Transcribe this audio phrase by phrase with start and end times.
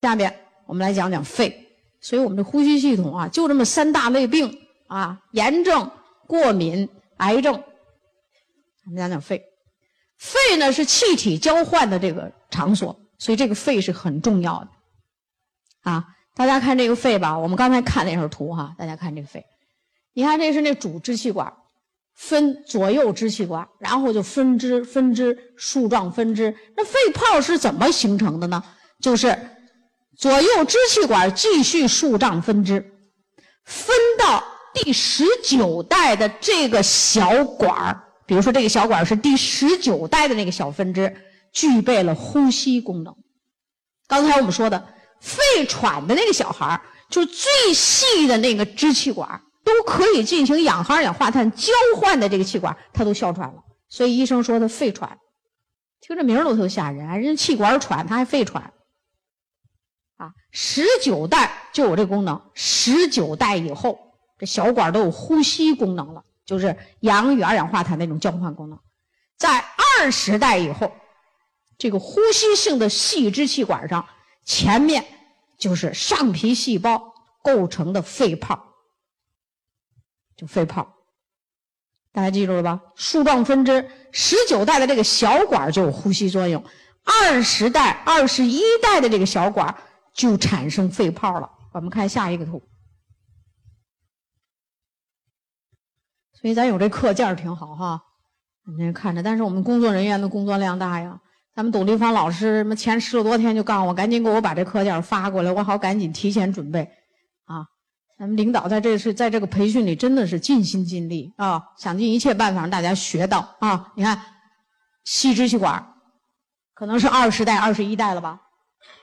[0.00, 0.34] 下面
[0.66, 1.66] 我们来讲讲肺。
[2.02, 5.90] 所以我们的呼吸系统啊，就这么三大类病啊：炎症、
[6.26, 6.88] 过敏、
[7.18, 7.52] 癌症。
[8.86, 9.44] 我们讲讲肺。
[10.16, 14.68] 肺呢是气体交换的这个场所，所以这个肺是很重要的。
[15.82, 19.44] 啊，大家看这个肺吧，我们刚才看那张图哈，大家看这个肺，
[20.14, 21.52] 你看这是那主支气管，
[22.14, 26.56] 分左右支气管，然后就分支、分支、树状分支。
[26.76, 28.62] 那肺泡是怎么形成的呢？
[29.00, 29.38] 就是
[30.20, 32.92] 左右支气管继续树状分支，
[33.64, 34.44] 分到
[34.74, 38.04] 第十九代的这个小管儿。
[38.26, 41.16] 比如说，这个小管是第十九代的那个小分支，
[41.54, 43.16] 具备了呼吸功能。
[44.06, 44.88] 刚才我们说的
[45.20, 53.64] 肺喘的那个小孩儿，就是最细的那个支气管，都可以进行氧和二氧化碳交换的这个气管，他都哮喘了。
[53.88, 55.16] 所以医生说他肺喘，
[56.02, 58.70] 听这名儿都特吓人，人家气管喘，他还肺喘。
[60.20, 63.98] 啊，十九代就有这功能，十九代以后，
[64.38, 66.22] 这小管都有呼吸功能了。
[66.44, 68.78] 就是氧与二氧化碳那种交换功能，
[69.38, 69.64] 在
[69.98, 70.92] 二十代以后，
[71.78, 74.06] 这个呼吸性的细支气管上，
[74.44, 75.04] 前面
[75.56, 78.74] 就是上皮细胞构成的肺泡，
[80.36, 80.96] 就肺泡，
[82.12, 82.80] 大家记住了吧？
[82.94, 86.62] 树状分支，十九代的这个小管就有呼吸作用，
[87.04, 89.74] 二十代、二十一代的这个小管
[90.14, 91.50] 就产生肺泡了。
[91.72, 92.62] 我们看下一个图。
[96.32, 98.02] 所以咱有这课件儿挺好哈，
[98.78, 99.22] 您看着。
[99.22, 101.20] 但是我们工作人员的工作量大呀。
[101.54, 106.80] 咱们董立芳老师，什么前十多天就告诉我，赶紧给我把这课件发过来，我好赶紧提前准备。
[107.44, 107.66] 啊，
[108.18, 113.92] 咱们领导在这是在这个培训里真的是尽心尽力啊，想尽一切办法让大家学到啊。
[113.96, 114.22] 你看，
[115.04, 115.94] 细支气管
[116.72, 118.40] 可能是二十代、二十一代了吧，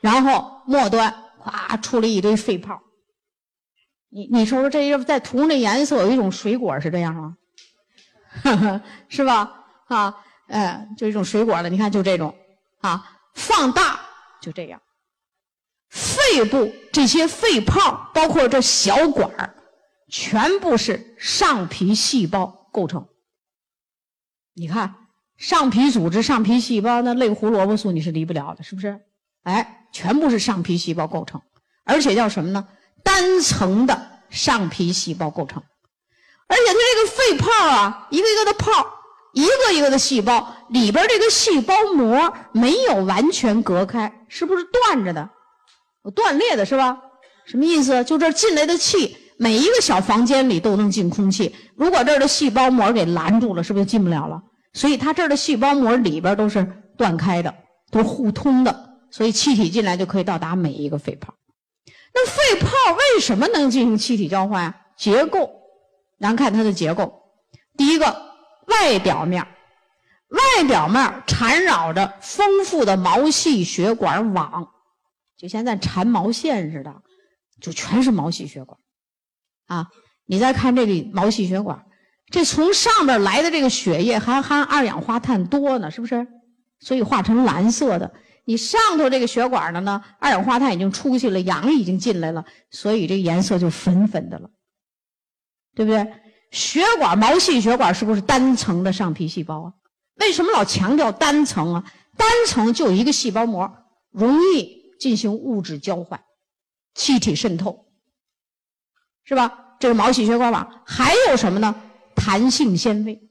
[0.02, 2.82] 然后末端咵出了一堆肺泡。
[4.10, 7.38] 你你说说，这一在图上的颜色有一种水果是这样吗？
[9.10, 9.66] 是吧？
[9.88, 10.16] 啊，
[10.48, 11.70] 哎，就一种水果了。
[11.70, 12.36] 你看，就这种
[12.80, 14.00] 啊，放大
[14.42, 14.82] 就这样。
[15.90, 19.56] 肺部这些肺泡，包括这小管儿，
[20.10, 23.08] 全部是上皮细胞构成。
[24.54, 24.96] 你看，
[25.38, 29.02] 上皮组织、上皮细胞，那类胡萝卜素你是离不了的，是不是？
[29.48, 31.42] 哎，全部是上皮细胞构成，
[31.86, 32.68] 而且叫什么呢？
[33.02, 33.98] 单层的
[34.30, 35.64] 上皮细胞构成，
[36.50, 38.70] 而且它这个肺泡啊，一个一个的泡，
[39.32, 45.30] 一个一个的细胞里边这个细胞膜没有完全隔开，是不是断着的？
[46.14, 46.98] 断裂的是吧？
[47.46, 48.04] 什么意思？
[48.04, 51.56] 就这进来的气，每一个小房间里都能进空气。
[51.78, 54.42] 如果这儿的细胞膜给拦住了，是不是就进不了了？
[54.74, 57.56] 所以它这儿的细胞膜里边都是断开的，
[57.90, 61.34] 都是互通的，所以气体进来就可以到达每一个肺泡。
[62.14, 64.76] 那肺泡为什么能进行气体交换啊？
[64.98, 65.52] 结构，
[66.20, 67.22] 咱看它的结构。
[67.78, 68.06] 第一个，
[68.66, 69.46] 外表面，
[70.30, 74.68] 外表面缠绕着丰富的毛细血管网，
[75.38, 77.04] 就像咱缠毛线似的，
[77.62, 78.80] 就全是毛细血管。
[79.68, 79.88] 啊，
[80.26, 81.86] 你再看这里毛细血管，
[82.32, 86.26] 这从上边来的这个血液还含二氧化碳多呢，是不是？
[86.80, 88.12] 所以化成蓝色的。
[88.48, 94.50] 你上头这个血管的呢，二氧化碳已经出去了，氧已经进来了，所以这个颜色就粉粉的了，
[95.76, 96.14] 对不对？
[96.52, 99.74] 血管毛细血管是不是单层的上皮细胞啊？
[100.22, 101.92] 为什么老强调单层啊？
[102.16, 103.70] 单层就一个细胞膜，
[104.12, 106.24] 容易进行物质交换、
[106.96, 107.86] 气体渗透，
[109.26, 109.76] 是吧？
[109.78, 111.76] 这是毛细血管网，还有什么呢？
[112.16, 113.27] 弹性纤维。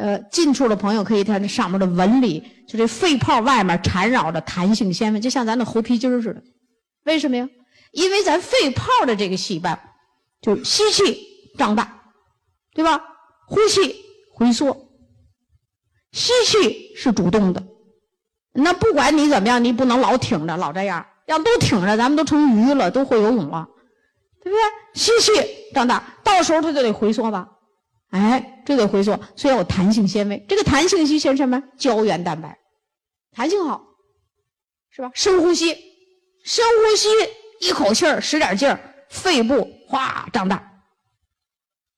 [0.00, 6.42] 呃，近处的朋友可以看这上面的纹理，就这肺泡外面缠绕着弹性纤维，就像咱的猴皮筋似的。
[7.04, 7.46] 为什么呀？
[7.92, 9.78] 因为咱肺泡的这个细胞，
[10.40, 11.20] 就吸气
[11.58, 12.00] 胀大，
[12.72, 12.98] 对吧？
[13.46, 13.94] 呼气
[14.32, 14.74] 回缩。
[16.12, 17.62] 吸气是主动的，
[18.54, 21.04] 那不管你怎么样，你不能老挺着，老这样。
[21.26, 23.68] 要都挺着，咱们都成鱼了，都会游泳了，
[24.42, 24.58] 对不对？
[24.94, 25.30] 吸气
[25.74, 27.46] 胀大，到时候它就得回缩吧。
[28.10, 30.44] 哎，这个回缩，所以有弹性纤维。
[30.48, 31.62] 这个弹性纤维什么？
[31.78, 32.58] 胶原蛋白，
[33.32, 33.82] 弹性好，
[34.90, 35.10] 是吧？
[35.14, 35.76] 深呼吸，
[36.44, 37.08] 深呼吸，
[37.60, 40.82] 一口气儿使点劲儿，肺部哗胀大。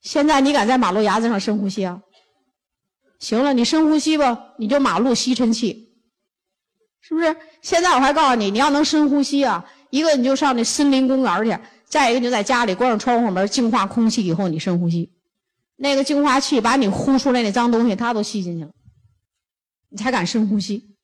[0.03, 2.03] 现在你敢在马路牙子上深呼吸啊？
[3.19, 5.95] 行了，你深呼吸吧，你就马路吸尘器，
[7.01, 7.35] 是不是？
[7.63, 15.11] 现在我还告诉你，你要能深呼吸啊，一个你就上那森林公园去，再一个你就在家里关上窗户门，净化空气以后你深呼吸。
[15.77, 18.73] 那个净化器把你呼出来那脏东西，它都吸进去了，
[19.89, 20.97] 你才敢深呼吸。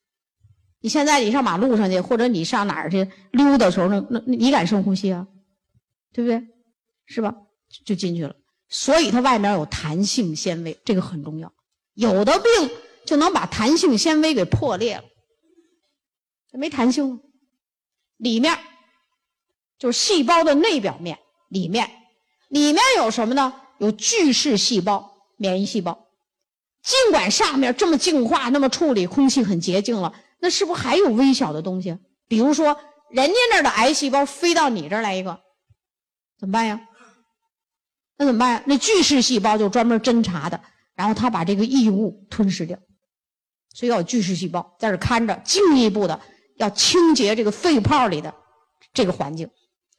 [0.80, 5.26] 你现在你上马路上去，或者你上哪儿去溜达的时候，那那你敢深呼吸啊？
[6.12, 6.46] 对不对？
[7.06, 7.34] 是吧？
[7.84, 8.36] 就进去了。
[8.68, 11.52] 所以它外面有弹性纤维，这个很重要。
[11.94, 12.70] 有的病
[13.04, 15.04] 就能把弹性纤维给破裂了，
[16.52, 17.20] 没弹性。
[18.18, 18.58] 里面
[19.78, 21.18] 就是细胞的内表面，
[21.48, 21.88] 里面
[22.48, 23.54] 里面有什么呢？
[23.78, 26.06] 有巨噬细胞、免疫细胞。
[26.82, 31.98] 尽管上面这么净化、那么处理，空气很洁净了，那是不是还有微小的东西？
[32.28, 32.78] 比如说，
[33.10, 35.40] 人家那儿的癌细胞飞到你这儿来一个，
[36.38, 36.80] 怎么办呀？
[38.16, 38.62] 那怎么办呀？
[38.66, 40.60] 那巨噬细胞就专门侦查的，
[40.94, 42.78] 然后他把这个异物吞噬掉。
[43.74, 46.20] 所以要有巨噬细胞在这看着，进一步的
[46.56, 48.34] 要清洁这个肺泡里的
[48.92, 49.50] 这个环境。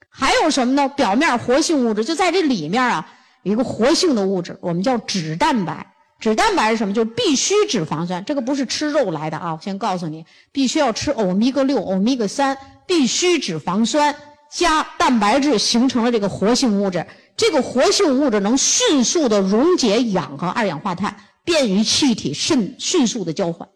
[0.09, 0.89] 还有什么呢？
[0.89, 5.93] 表面活性物质就在这里面啊，一个活性的物质，我们叫脂蛋白。
[6.19, 6.93] 脂蛋白是什么？
[6.93, 8.23] 就是必需脂肪酸。
[8.25, 9.53] 这个不是吃肉来的啊！
[9.53, 14.13] 我先告诉你，必须要吃欧米伽六、欧米伽三，必需脂肪酸
[14.51, 17.07] 加蛋白质形成了这个活性物质。
[17.37, 21.15] 这个活性物质能迅速的溶解氧和二氧化碳，
[21.45, 23.69] 便于气体迅迅速的交换。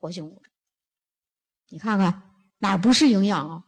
[0.00, 0.50] 活性物质，
[1.68, 2.22] 你看看
[2.58, 3.62] 哪儿不是营养啊？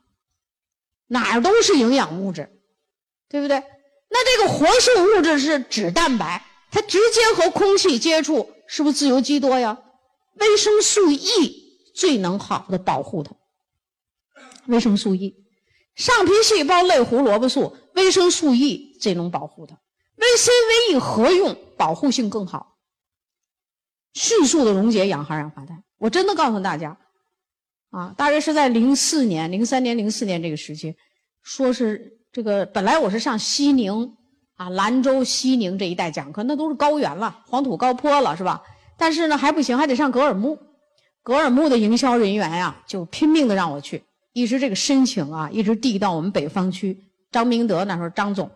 [1.06, 2.50] 哪儿都是营养物质，
[3.28, 3.62] 对不对？
[4.14, 6.42] 那这个活性物质是脂蛋白。
[6.70, 9.78] 它直接和空气接触，是不是自由基多呀？
[10.34, 13.30] 维生素 E 最能好的保护它。
[14.66, 15.36] 维生素 E，
[15.94, 19.78] 上皮细胞类胡萝卜素，维生素 E 最能保护它。
[20.16, 22.76] 维 C、维 E 合用，保护性更好，
[24.14, 25.84] 迅速的溶解氧和二氧化碳。
[25.98, 26.98] 我真的告诉大家，
[27.90, 30.96] 啊，大约是在零四年、零三年、零四年这个时期，
[31.44, 34.12] 说是这个本来我是上西宁。
[34.56, 38.62] 啊，兰州、西宁这一带讲课，那都是高原了，黄土高坡了，是吧？
[38.96, 40.56] 但是呢，还不行，还得上格尔木。
[41.24, 46.96] 格尔木的营销人员呀，就拼命的让我去，一直这个申请啊，一直递到我们北方区。
[47.32, 48.48] 张明德那时候张总，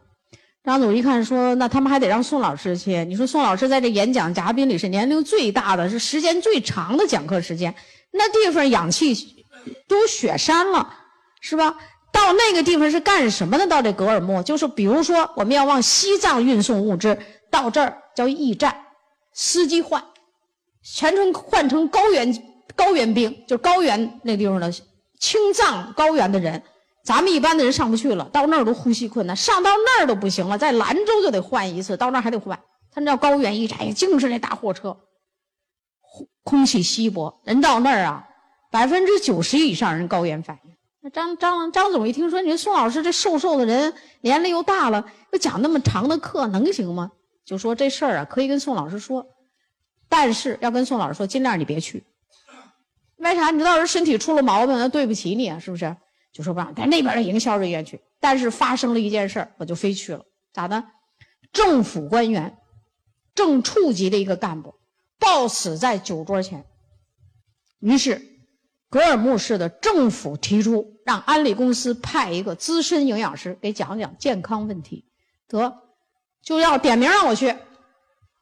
[0.63, 3.05] 张总一看说，那他们还得让宋老师去。
[3.05, 7.75] 你说宋老师在这演讲嘉宾里是年龄最大的，是时间最长的讲课时间，
[8.13, 9.17] 那地方氧气
[9.89, 10.95] 都雪山了，
[11.41, 11.77] 是吧？
[12.19, 13.65] 到那个地方是干什么的？
[13.69, 17.17] 到这格尔木，就是比如说我们要往西藏运送物资，
[17.49, 18.77] 到这儿叫驿站，
[19.33, 20.03] 司机换，
[20.83, 24.69] 全程换成高原高原兵，就是高原那地方的
[25.21, 26.61] 青藏高原的人，
[27.05, 32.59] 咱们一般的人上不去了，到那儿都呼吸困难，上到那儿都不行了，在兰州就得换一次，到那儿还得换，
[32.91, 34.97] 他那叫高原驿站，净是那大货车，
[36.43, 38.27] 空气稀薄，人到那儿啊，
[38.73, 40.68] 百分之九十以上人高原反应。
[41.13, 47.13] 张张张总一听说，你说宋老师这瘦瘦的人，年龄又大了，又讲那么长的课，能行吗？
[47.45, 49.27] 就说这事儿啊，可以跟宋老师说，
[50.09, 52.05] 但是要跟宋老师说，尽量你别去。
[53.17, 53.51] 为啥？
[53.51, 55.97] 你到时候身体出了毛病，那对不起你啊，是不是？
[56.33, 58.01] 就说不让，但那边的营销人员去。
[58.21, 60.25] 但是发生了一件事儿，我就非去了。
[60.53, 60.85] 咋的？
[61.53, 62.59] 政府官员，
[63.35, 64.75] 正处级的一个干部，
[65.19, 66.65] 暴死在酒桌前。
[67.81, 68.27] 于是。
[68.91, 75.07] 格尔木市的政府提出，让安利公司派一个资深营养师给讲讲健康问题，
[75.49, 75.75] 得
[76.43, 77.47] 就要点名让我去。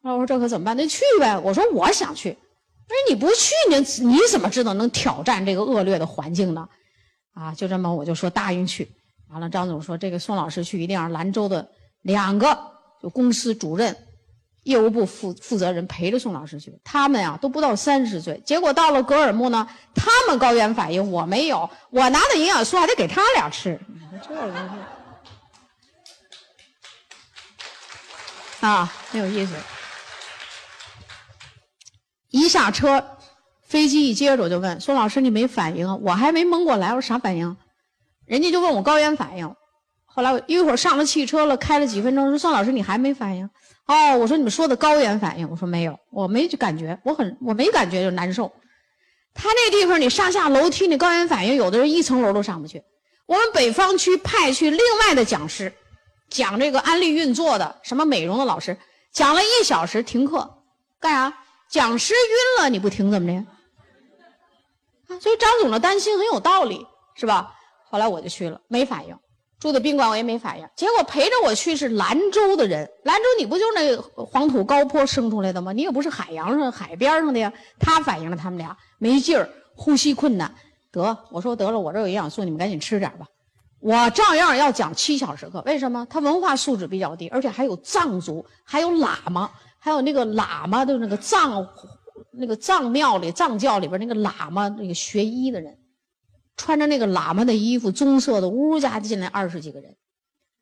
[0.02, 0.76] 那我说这可怎么办？
[0.76, 1.38] 那去呗。
[1.38, 2.30] 我说我想去。
[2.30, 6.68] 我说你不去，你你怎么知道能挑战这个恶劣的环境呢？
[7.34, 8.90] 啊，就这么我就说答应去。
[9.28, 11.68] 完了，张总说这个宋老师去一定要兰州的
[12.02, 12.58] 两个
[13.00, 13.96] 就公司主任。
[14.66, 23.80] 业务部负负责人陪着宋老师去，他们呀都不到三十岁，结果到了格尔木呢，他们高原反应，我没有，我拿的营养素还得给他俩吃，
[28.58, 29.54] 啊，很有意思。
[32.30, 33.18] 一下车，
[33.62, 37.56] 飞机一接着我就问宋老师：“你没反应？”我还没蒙过来，我说啥反应？
[38.24, 39.54] 人家就问我高原反应。
[40.04, 43.48] 后来我一会儿上了汽车了，开了几分钟，说宋老师你还没反应。
[43.86, 48.52] 哦，我说你们说的高原反应，我说没有，我没感觉，我很我没感觉就难受。
[49.32, 52.82] 他那地方你上下楼梯，你高原反应，有的人一层楼都上不去。
[53.26, 55.72] 我们北方区派去另外的讲师，
[56.28, 58.76] 讲这个安利运作的，什么美容的老师，
[59.12, 60.48] 讲了一小时停课，
[61.00, 61.38] 干啥？
[61.68, 63.34] 讲师晕了，你不听怎么的？
[65.14, 67.52] 啊，所以张总的担心很有道理，是吧？
[67.88, 69.16] 后来我就去了，没反应。
[69.58, 72.88] 住的宾馆我也没反应，结果陪着我去是兰州的人。
[73.04, 75.72] 兰州你不就是那黄土高坡生出来的吗？
[75.72, 77.52] 你也不是海洋上海边上的呀。
[77.78, 80.54] 他反应了他们俩没劲儿，呼吸困难。
[80.92, 83.26] 得，我说得了，我这有营养素，你们赶紧吃点吧。
[83.80, 86.06] 我照样要讲七小时课，为什么？
[86.08, 91.66] 他文化素质比较低，而且还有藏族，还有喇嘛，还有那个喇嘛的那个藏
[92.32, 95.76] 那个藏庙里藏教里边那个喇嘛那个学医的人，
[96.56, 99.94] 穿着那个喇嘛的衣服，棕色的，呜呜家进来二十几个人。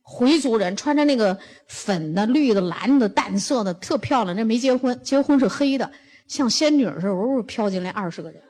[0.02, 4.36] 回族人穿着那个粉的、绿的、蓝的、淡色的，特漂亮。
[4.36, 5.90] 那没结婚，结婚是黑的，
[6.26, 8.42] 像仙女似的，呜呜飘进来二十个人。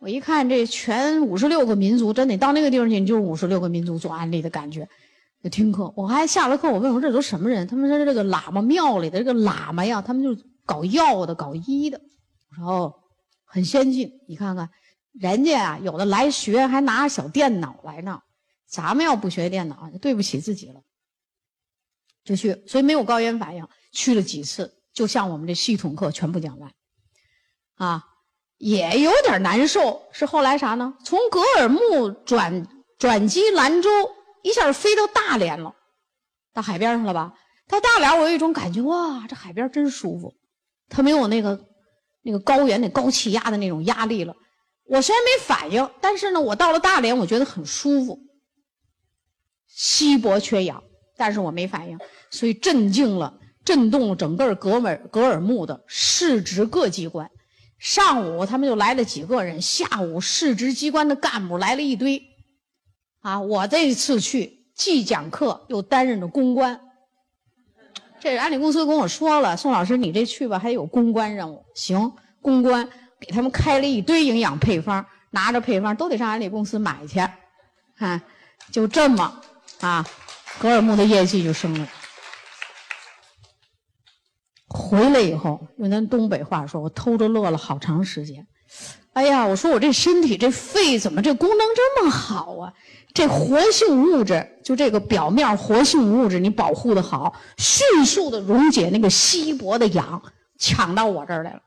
[0.00, 4.88] 我一看，这全五十六个民族，真的到那个地方去，你就是五十六个民族做安利的感觉。
[5.42, 7.66] 就听课，我还下了课，我问我这都什么人？
[7.66, 12.00] 他们说这个喇嘛庙里的这个喇嘛呀，他们就是搞药的、搞医的。
[12.50, 12.94] 我说哦，
[13.44, 14.12] 很先进。
[14.28, 14.68] 你看看，
[15.12, 18.22] 人家啊，有的来学还拿小电脑来呢。
[18.66, 20.80] 咱们要不学电脑，就对不起自己了。
[22.24, 23.68] 就去，所以没有高原反应。
[23.90, 26.72] 去了几次，就像我们这系统课全部讲完，
[27.74, 28.02] 啊，
[28.56, 30.02] 也有点难受。
[30.12, 30.94] 是后来啥呢？
[31.04, 32.66] 从格尔木转
[32.98, 33.90] 转机兰州，
[34.42, 35.74] 一下飞到大连了，
[36.54, 37.34] 到海边上了吧？
[37.68, 40.34] 到大连，我有一种感觉，哇，这海边真舒服。
[40.88, 41.68] 它没有那个
[42.22, 44.34] 那个高原那高气压的那种压力了。
[44.92, 48.20] 我虽然没反应，但是呢，我到了大连，我觉得很舒服。
[49.66, 50.84] 稀薄缺氧，
[51.16, 51.98] 但是我没反应，
[52.30, 53.32] 所以震惊了，
[53.64, 57.30] 震动了整个格尔格尔木的市直各机关。
[57.78, 62.22] 上午他们就来了几个人，下午市直机关的干部来了一堆。
[63.20, 66.78] 啊，我这次去既讲课又担任着公关。
[68.20, 71.64] 这安利公司跟我说了，宋老师你这去吧，还有公关任务。
[71.74, 72.86] 行，公关
[73.22, 77.20] 给他们开了一堆营养配方，拿着配方都得上安利公司买去。
[77.96, 78.20] 看，
[78.72, 79.40] 就这么。
[79.80, 80.04] 啊，
[80.58, 81.88] 格尔木的业绩就升了。
[84.68, 88.46] 回来以后，用咱东北话说，我偷着乐了好长时间。
[89.12, 92.72] 哎呀，我说我这身体这肺怎么这功能这么好啊？
[93.12, 100.22] 这活性物质，就这个表面活性物质，你保护的好，迅速的溶解那个稀薄的氧，
[100.58, 101.60] 抢到我这儿来了。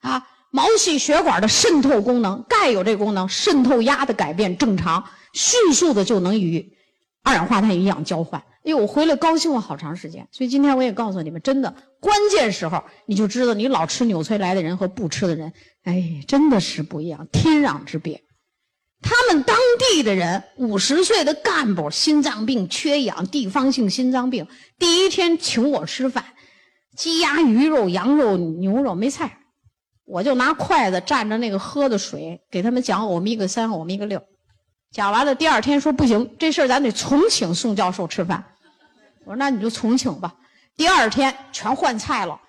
[0.00, 6.76] 啊，毛细血管的渗透功能，钙有这功能，渗透压的改变正常，迅速的就能与。
[7.22, 10.26] 二氧化碳营养交换，哎呦，我回来高兴了好长时间。
[10.32, 15.52] 所以今天我也告诉你们，真的关键时候你就知道，你老吃纽崔莱的人和不吃的人，
[15.84, 18.22] 哎，真的是不一样，天壤之别。
[19.02, 24.46] 他们当地的人，五十岁的干部，心脏病、缺氧、地方性心脏病，
[24.78, 26.24] 第一天请我吃饭，
[26.96, 29.39] 鸡鸭鱼肉、羊肉、牛肉没菜，
[30.10, 34.20] 我就拿筷子蘸着那个喝的水，给他们讲欧米伽三、欧米伽六。
[34.90, 38.44] 讲完了，第二天说不行，这事儿咱得重请宋教授吃饭。
[39.20, 40.34] 我说那你就重请吧。
[40.74, 42.40] 第二天全换菜了，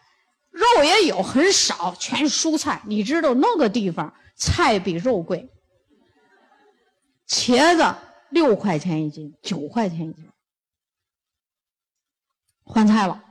[0.49, 2.81] 肉也有很少，全是蔬菜。
[2.85, 5.47] 你知道那个地方菜比肉贵，
[7.27, 7.95] 茄子
[8.29, 10.27] 六块钱一斤，九块钱一斤。
[12.63, 13.23] 换菜了，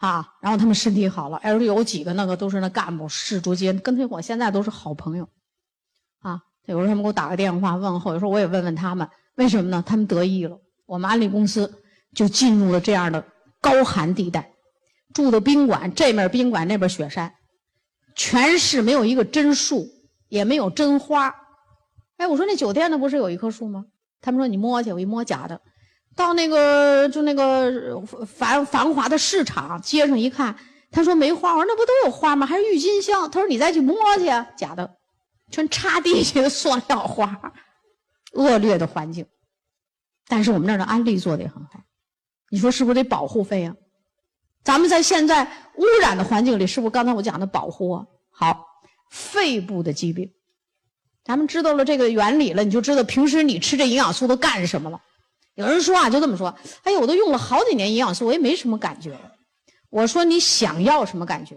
[0.00, 5.28] 啊，然后他们身体好了，哎有几个那个都是那干部，市主席跟他我现在都是好朋友，
[6.20, 6.42] 啊。
[6.66, 9.82] 有时候他们给我打个电话问候，有时候我也问问他们，为什么呢？
[9.84, 11.82] 他们得意了，我们安利公司
[12.14, 13.24] 就进入了这样的
[13.60, 14.52] 高寒地带，
[15.12, 17.34] 住的宾馆，这面宾馆那边雪山，
[18.14, 19.86] 全市没有一个真树，
[20.28, 21.34] 也没有真花。
[22.18, 23.86] 哎，我说那酒店那不是有一棵树吗？
[24.20, 25.60] 他们说你摸去，我一摸假的。
[26.16, 30.56] 到那个就那个繁繁华的市场街上一看，
[30.90, 31.50] 他说没花。
[31.50, 32.46] 我说那不都有花吗？
[32.46, 33.30] 还是郁金香。
[33.30, 34.26] 他说你再去摸去，
[34.56, 34.96] 假的。
[35.50, 37.52] 全插地下的塑料花，
[38.34, 39.26] 恶劣的环境。
[40.28, 41.80] 但是我们那儿的安利做的也很好，
[42.50, 43.74] 你说是不是得保护费啊？
[44.62, 45.42] 咱们在现在
[45.76, 48.06] 污染的环境里，是不是刚才我讲的保护啊？
[48.30, 48.64] 好，
[49.10, 50.30] 肺部的疾病，
[51.24, 55.00] 咱们知道了这个原理了，你就知道平时你吃这营养素都干什么了。
[55.60, 59.16] 有人说啊，就这么说，哎呀，我都用了好几年营养素，我也没什么感觉。
[59.90, 61.54] 我说你想要什么感觉？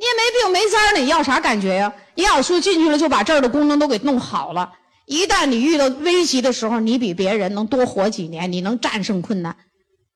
[0.00, 1.92] 你也没病没灾儿，你要啥感觉呀？
[2.14, 4.72] 营养素进去了，就把这儿的功能都给弄好了。
[5.06, 9.56] 一旦你遇到危急的时候，你比别人能多活几年，你能战胜困难。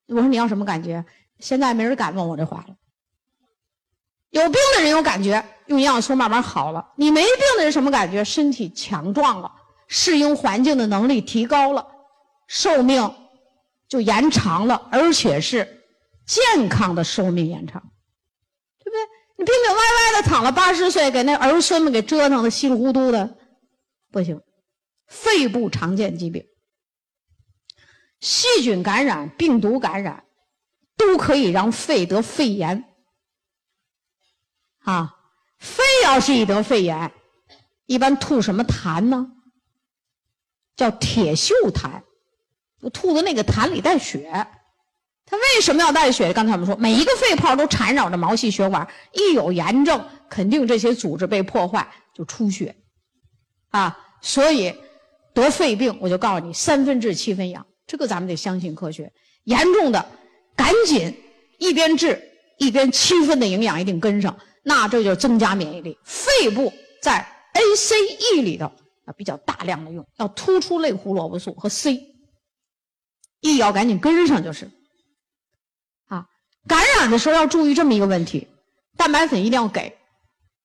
[0.08, 1.04] 我说你要什么感觉？
[1.40, 2.74] 现在没人敢问我这话了。
[4.30, 6.92] 有病的人有感觉，用营养素慢慢好了。
[6.96, 8.24] 你没病的人什么感觉？
[8.24, 9.50] 身体强壮了，
[9.88, 11.84] 适应环境的能力提高了，
[12.54, 13.14] 寿命
[13.88, 15.86] 就延长了，而且是
[16.26, 17.80] 健康的寿命延长。
[18.78, 19.00] 对不对？
[19.38, 23.38] 你病病歪歪的躺了八十岁，给那儿孙们给折腾的稀里糊涂的，
[24.10, 24.38] 不行。
[25.06, 26.44] 肺部常见疾病，
[28.20, 30.26] 细菌感染、病毒感染，
[30.98, 32.84] 都可以让肺得肺炎。
[34.80, 35.16] 啊，
[35.58, 37.14] 肺要是一得肺炎，
[37.86, 39.32] 一般吐什么痰呢？
[40.76, 42.02] 叫铁锈痰，
[42.90, 44.46] 吐的那个痰里带血。
[45.24, 46.32] 它为什么要带血？
[46.32, 52.74] 刚才我们说，每一个肺泡都缠绕着毛细血管，一有炎症，肯定这些组织被破坏就出血，
[53.70, 54.74] 啊，所以
[55.32, 59.10] 得肺病，我就告诉你，三分治七分养，这个咱们得相信科学。
[59.44, 60.04] 严重的，
[60.54, 61.16] 赶紧
[61.58, 62.20] 一边治
[62.58, 65.96] 一边七分的营养一定跟上，那这就增加免疫力。
[66.04, 66.70] 肺部
[67.00, 68.66] 在 A、C、E 里头
[69.06, 72.11] 啊比较大量的用，要突出类胡萝卜素和 C
[73.42, 74.70] C，E 要赶紧跟上就是。
[76.08, 76.26] 啊，
[76.66, 78.48] 感染的时候要注意这么一个问题，
[78.96, 79.94] 蛋白粉一定要给，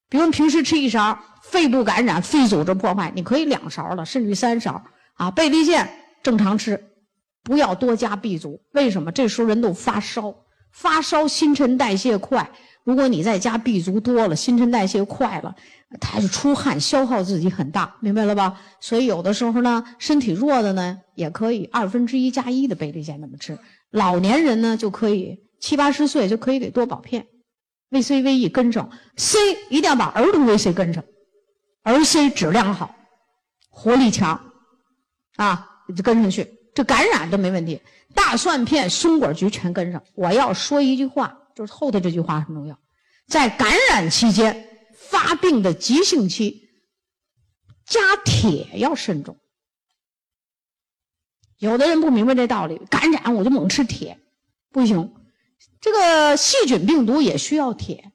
[0.10, 4.84] 比如平时吃一勺，肺部感染、肺组织破坏，你可以两勺了，甚至于三勺
[5.16, 5.32] 啊。
[5.32, 6.84] 贝利健正常吃。
[7.44, 9.10] 不要多加 B 族，为什么？
[9.10, 10.36] 这时候人都发烧，
[10.74, 12.52] 发烧新陈代谢快。
[12.88, 15.54] 如果你在家 B 族多了，新陈代谢快了，
[16.00, 18.62] 他就出汗，消耗自己很大，明白了吧？
[18.80, 23.60] 所以有的时候呢，身体弱的呢，也可以二分之一加一的贝类健那么吃。
[23.92, 27.28] 老年人呢，就可以七八十岁就可以给多宝片
[27.92, 29.38] ，VC、VE 跟上，C
[29.70, 31.04] 一定要把儿童 VC 跟上，
[31.84, 32.96] 儿 C 质量好，
[33.70, 34.40] 活力强，
[35.36, 36.54] 啊，就跟上去。
[36.74, 37.82] 这感染都没问题，
[38.16, 40.02] 大蒜片、松果菊全跟上。
[40.16, 42.78] 我要说一句话，就是后头这句话很重要，
[43.28, 44.70] 在感染期间
[45.10, 46.70] 发病的急性期，
[47.84, 49.36] 加铁要慎重。
[51.58, 54.20] 有的人不明白这道理，感染我就猛吃铁，
[54.72, 55.16] 不行。
[55.82, 58.12] 这个细菌病毒也需要铁，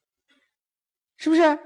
[1.17, 1.59] 是不是？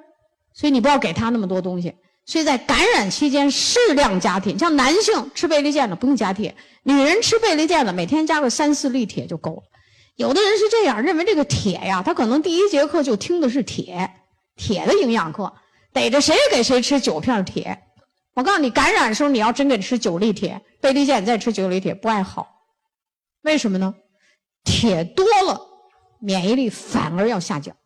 [0.54, 1.94] 所以你不要给他那么多东西。
[2.24, 9.62] 所以在感染期间适量加铁，像男性吃贝利健的不用加铁，女人吃贝利健的每天加个三四粒铁就够了。
[10.16, 14.10] 有的人是这样认为，这个铁呀，他可能第一节课就听的是铁，
[14.56, 15.52] 铁的营养课，
[15.92, 17.82] 逮着谁给谁吃九片铁。
[18.34, 22.48] 我告诉你，感染的时候你要真给吃九粒铁，贝利健再吃九粒铁不爱好，
[23.42, 23.94] 为什么呢？
[24.64, 25.60] 铁多了，
[26.18, 27.76] 免疫力反而要下降。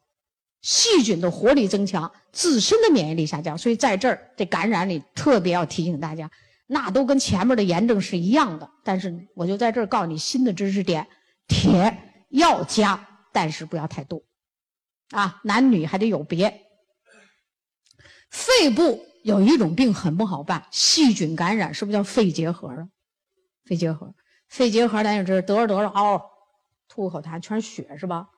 [0.63, 6.31] 细菌的活力增强，自身的免疫力下降，所以在这儿这感染里特别要提醒大家，
[6.67, 8.71] 那都跟前面的炎症是一样的。
[8.85, 11.07] 但是我就在这儿告诉你新的知识点：
[11.49, 11.97] 铁
[12.31, 14.23] 要加，但是不要太多，
[15.11, 16.67] 啊，男女还得有别。
[18.31, 22.89] 肺部有一种病很不好办，细菌感染是不是叫肺结核啊？
[23.65, 24.15] 肺结核，
[24.49, 26.23] 肺结核咱就知道得着得着嗷，
[26.89, 28.29] 吐口痰全是血是吧？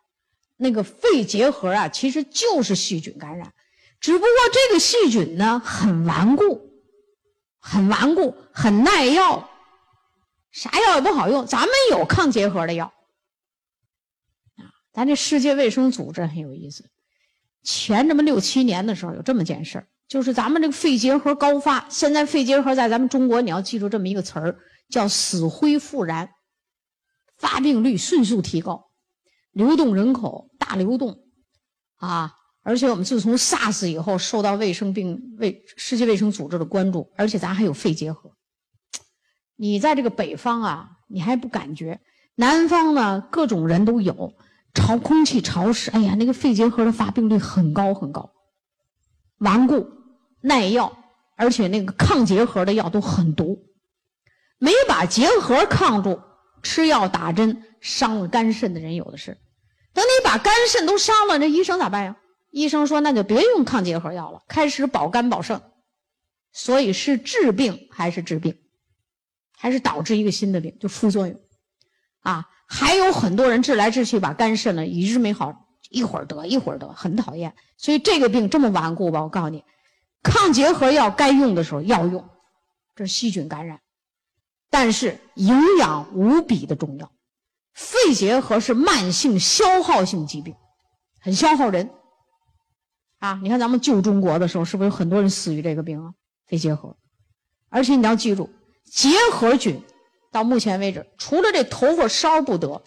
[0.56, 3.52] 那个肺结核啊，其实就是细菌感染，
[4.00, 6.70] 只不过这个细菌呢很顽固，
[7.58, 9.50] 很顽固，很耐药，
[10.50, 11.46] 啥药也不好用。
[11.46, 12.92] 咱们有抗结核的药，
[14.92, 16.84] 咱这世界卫生组织很有意思。
[17.62, 21.86] 前这么六七年的时候，有这么件事儿，就是咱们这个肺结核高发。
[21.88, 26.28] 现在肺结核在咱们中国，你要记住这么一个词儿，叫死灰复燃，
[27.36, 28.90] 发病率迅速提高。
[29.52, 31.18] 流动人口大流动，
[31.96, 32.34] 啊！
[32.62, 38.30] 而且我们自从 SARS 以后，受到卫生病卫世界卫生组织的关注，而且咱还有肺结核。
[39.56, 41.98] 你在这个北方啊，你还不感觉；
[42.36, 44.32] 南方呢，各种人都有，
[44.74, 48.32] 潮空气潮湿，哎呀，那个肺结核的发病率很高很高，
[49.38, 49.88] 顽固
[50.40, 50.96] 耐药，
[51.36, 53.66] 而且那个抗结核的药都很毒，
[54.58, 56.20] 没把结核抗住，
[56.62, 57.64] 吃药打针。
[57.80, 59.36] 伤了肝肾的人有的是，
[59.92, 62.16] 等你把肝肾都伤了，那医生咋办呀？
[62.52, 65.60] 医生说那就别用抗结核药了，开始保肝保肾。
[66.52, 68.56] 所以是治病还是治病，
[69.56, 71.40] 还是导致一个新的病，就副作用
[72.20, 72.46] 啊？
[72.74, 77.54] 还有很多人治来治去把肝肾呢一直没好，一会儿得一会儿得，很讨厌。
[77.76, 79.22] 所以这个病这么顽固吧？
[79.22, 79.62] 我告诉你，
[80.22, 82.26] 抗结核药该用的时候要用，
[82.96, 83.80] 这是细菌感染，
[84.70, 87.12] 但是营养无比的重要。
[87.74, 90.54] 肺结核是慢性消耗性疾病，
[91.20, 91.90] 很消耗人。
[93.18, 96.14] 啊，你看咱们救中国的时候，是不是有很多人死于这个病啊？
[96.46, 96.96] 肺结核，
[97.68, 98.48] 而且你要记住，
[98.86, 99.82] 结核菌
[100.32, 102.82] 到目前为止，除了这头发梢不得，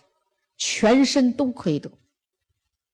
[0.57, 1.91] 全身都可以得。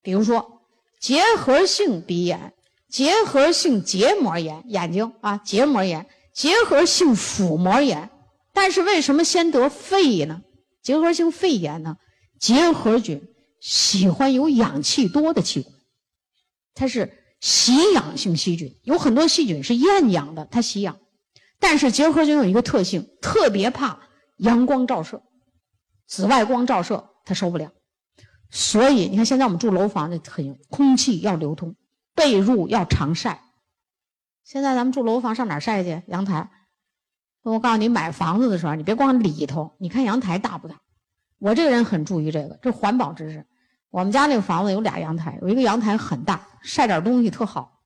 [0.04, 0.62] 比如说
[1.00, 2.54] 结核性鼻炎、
[2.90, 8.10] 结核性结膜炎，眼睛啊结膜炎、结核性腹膜炎，
[8.54, 10.42] 但是为什么先得肺呢？
[10.84, 11.98] 结核性肺炎呢？
[12.40, 13.22] 结核菌
[13.60, 15.74] 喜欢有氧气多的器官，
[16.74, 18.76] 它是喜氧性细菌。
[18.84, 20.98] 有很多细菌是厌氧的，它喜氧。
[21.60, 24.00] 但是结核菌有一个特性，特别怕
[24.42, 25.22] 阳光照射，
[26.08, 27.72] 紫外光照射它受不了。
[28.50, 31.76] 所以你看，现在我们住楼房的很，空气要流通，
[32.16, 33.44] 被褥要常晒。
[34.44, 36.02] 现在咱们住楼房上哪晒去？
[36.08, 36.50] 阳台。
[37.44, 40.82] 我告诉你，买房子的时候，你别光里头，你看阳台大不大？
[41.40, 43.46] 我这个人很注意这个，这环保知识。
[43.90, 47.82] 我们家那个房子有俩阳台，有一个阳台很大，晒点东西特好，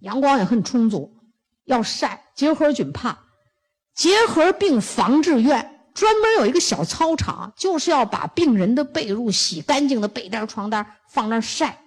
[0.00, 1.18] 阳光也很充足。
[1.64, 3.18] 要晒结核菌怕，
[3.94, 11.78] 结核病防治院专门有一个小操场，就是要把病人的被褥洗干净的被单、床单放那晒。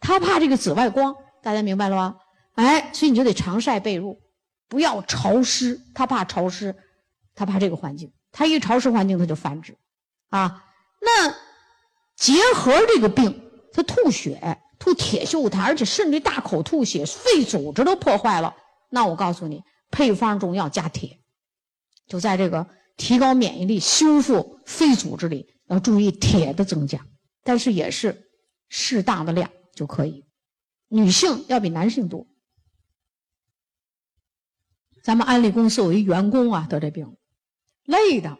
[0.00, 2.16] 他怕这个紫外光，大家明白了吧？
[2.54, 4.16] 哎，所以你就得常晒被褥，
[4.66, 5.78] 不要潮湿。
[5.94, 6.74] 他怕潮湿，
[7.34, 9.76] 他怕这个环境，他一潮湿环境他就繁殖，
[10.30, 10.64] 啊，
[11.02, 11.34] 那。
[12.16, 18.54] 结核这个病，他吐血，吐铁锈痰，而且甚至大口吐血，肺组织都破坏了。
[18.88, 21.18] 那我告诉你，配方中要加铁，
[22.06, 22.64] 就在这个
[22.96, 27.06] 提高免疫力、修复肺组织里要注意铁的增加，
[27.42, 28.30] 但是也是
[28.68, 30.24] 适当的量就可以。
[30.88, 32.26] 女性要比男性多。
[35.02, 37.16] 咱们安利公司有一员工啊得这病，
[37.84, 38.38] 累的，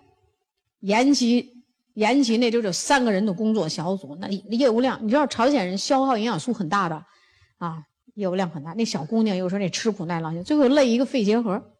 [0.80, 1.52] 延吉。
[1.94, 7.06] 延吉那就这三个人的工作小组，那业务量，你知道朝鲜人消耗营养素很大的，
[7.58, 8.72] 啊，业务量很大。
[8.72, 11.73] 那小姑娘又说那吃苦耐劳，最后累一个肺结核，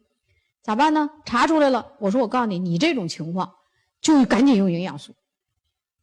[0.64, 1.11] 咋办呢？
[1.27, 3.53] 查出来了，我说我告诉你，你这种情况
[4.00, 5.14] 就赶紧用营养素，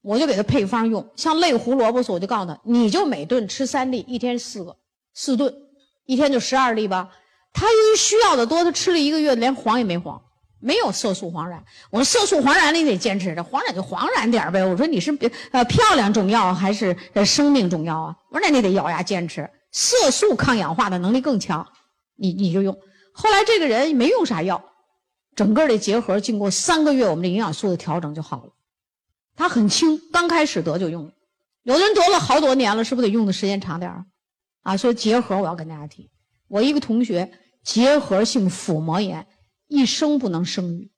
[0.01, 4.77] 我就给他配方用，像类胡萝卜素，我就告诉他，你就每顿吃三粒，一天四个，
[5.15, 5.51] 四顿，
[6.05, 7.09] 一天就十二粒吧。
[7.51, 10.21] 他由于需要的多，他吃了一个月，连黄也没黄。
[10.63, 14.63] 没有色素黄染，我说色素黄染你得坚持着，黄染就黄染点呗。
[14.63, 15.11] 我说你是
[15.49, 18.15] 呃漂亮重要还是呃生命重要啊？
[18.29, 21.67] 我说那你得咬牙坚持，色素抗氧化的能力更强，
[22.15, 22.77] 你你就用。
[23.13, 24.63] 后来这个人没用啥药，
[25.35, 28.51] 整个的结核经过三个月我们的营养素的调整就好了，
[29.35, 31.11] 他很轻，刚开始得就用，
[31.63, 34.05] 有的人得了好多年了，是不是得用的时间长点啊？
[34.63, 36.09] 啊，所以结核我要跟大家提，
[36.47, 37.31] 我一个同学
[37.63, 39.27] 结核性腹膜炎。
[39.73, 40.91] 一生不能生育，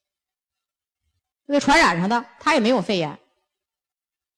[1.46, 3.20] 被传染上的，他也没有肺炎。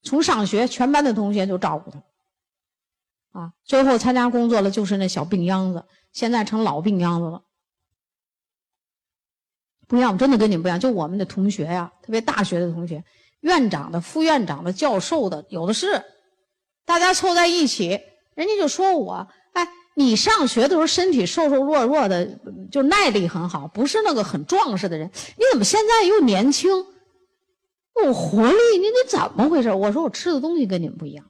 [0.02, 7.44] 从上学，全班的同学都照顾他，啊，最后参加工作了，就是那小病秧子，现在成老病秧子了。
[9.86, 10.78] 不一样，真的跟你们不一样。
[10.78, 13.04] 就我们的同学呀，特别大学的同学，
[13.40, 16.02] 院长的、副院长的、教授的，有的是，
[16.84, 18.00] 大家凑在一起，
[18.34, 19.28] 人家就说我。
[19.52, 19.66] 哎
[19.98, 22.38] 你上学的时候身体瘦瘦弱弱的，
[22.70, 25.10] 就耐力很好，不是那个很壮实的人。
[25.38, 26.70] 你怎么现在又年轻，
[28.04, 28.58] 有活力？
[28.78, 29.72] 你你怎么回事？
[29.72, 31.24] 我说我吃的东西跟你们不一样，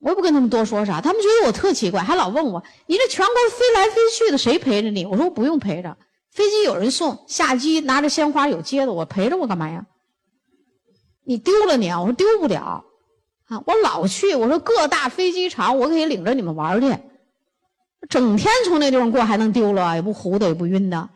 [0.00, 1.00] 我也不跟他们多说啥。
[1.00, 5.06] 他们觉得我特奇怪，还老问我：你这全国飞来飞去的，谁陪着你？
[5.06, 5.96] 我说我不用陪着，
[6.40, 9.84] 飞机有人送，下机拿着鲜花有接的，我陪着我干嘛呀？
[11.22, 12.00] 你丢了你啊？
[12.00, 12.82] 我说丢不了
[13.44, 14.34] 啊，我老去。
[14.34, 16.96] 我说各大飞机场，我可以领着你们玩去。
[18.08, 19.94] 整天从那地方过还能丢了？
[19.96, 21.10] 也不糊的，也不晕的，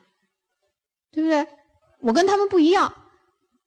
[1.11, 1.49] 对不对？
[2.01, 2.93] 我跟他们不一样，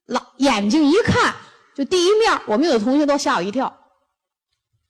[0.05, 1.33] 老眼睛一看
[1.75, 2.39] 就第一面。
[2.45, 3.75] 我们有的同学都吓我一跳，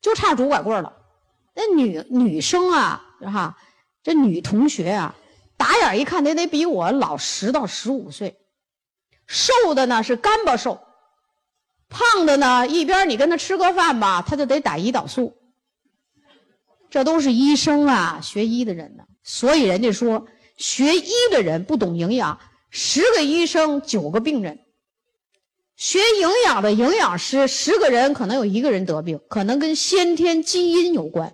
[0.02, 0.92] 就差拄拐棍了。
[1.56, 3.58] 那女女生啊，哈，
[4.04, 5.16] 这女同学啊，
[5.58, 8.38] 打眼一看，得得比我老十到十五岁。
[9.26, 10.80] 瘦的呢是干巴瘦，
[11.90, 15.36] 胖的呢一边你跟他吃个饭吧，他就得打胰岛素。
[16.90, 22.40] 这都是医生啊，学医的人呢，所以人家说，学医的人不懂营养，
[22.70, 24.56] 十个医生九个病人；
[25.76, 31.34] 学营养的营养师，十个人可能有一个人得病，可能跟先天基因有关。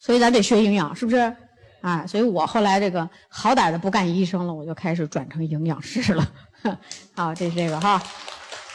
[0.00, 1.36] 所以咱得学营养，是不是？
[1.80, 6.32] 啊，所以我后来这个好歹的不干医生了，我就开始转成营养师了。
[7.14, 8.02] 好，这是这个哈。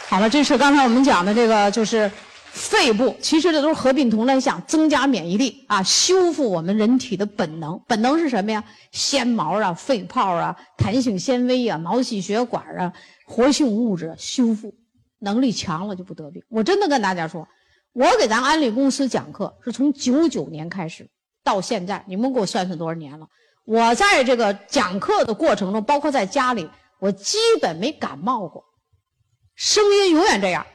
[0.07, 2.11] 好了，这是刚才我们讲的这个，就是。
[2.55, 7.81] 肺部其实这都是合并同类项，增加免疫力啊，修复我们人体的本能。
[7.87, 8.63] 本能是什么呀？
[8.91, 12.93] 纤毛啊，肺泡啊，弹性纤维啊，毛细血管啊，
[13.25, 14.71] 活性物质修复
[15.17, 16.43] 能力强了就不得病。
[16.47, 17.47] 我真的跟大家说，
[17.93, 21.09] 我给咱安利公司讲课是从九九年开始
[21.43, 23.27] 到现在，你们给我算算多少年了？
[23.65, 28.63] 我在这个讲课的过程中，包括在家里，我基本没感冒过，
[29.55, 30.65] 声音永远这样。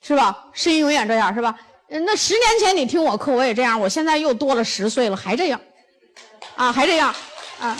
[0.00, 0.46] 是吧？
[0.54, 1.58] 声音永远这样，是吧？
[1.88, 3.78] 那十年前你听我课，我也这样。
[3.78, 5.60] 我现在又多了十岁了，还这样，
[6.54, 7.12] 啊，还这样，
[7.58, 7.76] 啊，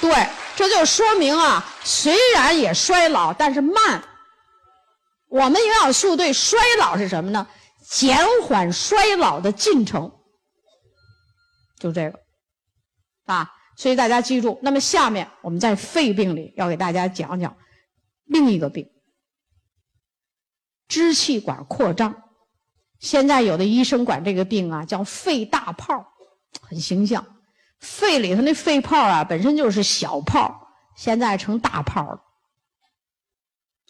[0.00, 4.02] 对，这就说明啊，虽然也衰老，但是慢。
[5.28, 7.46] 我们营养素对衰老是什么呢？
[7.90, 10.10] 减缓衰老的进程，
[11.78, 12.20] 就这个，
[13.26, 14.58] 啊，所以大家记住。
[14.62, 17.56] 那么下面我们在肺病里要给大家讲讲
[18.24, 18.90] 另一个病。
[20.88, 22.14] 支气管扩张，
[22.98, 26.04] 现在有的医生管这个病啊叫肺大泡，
[26.62, 27.24] 很形象。
[27.78, 32.22] 肺里头那肺泡啊本身就是小泡，现在成大泡了。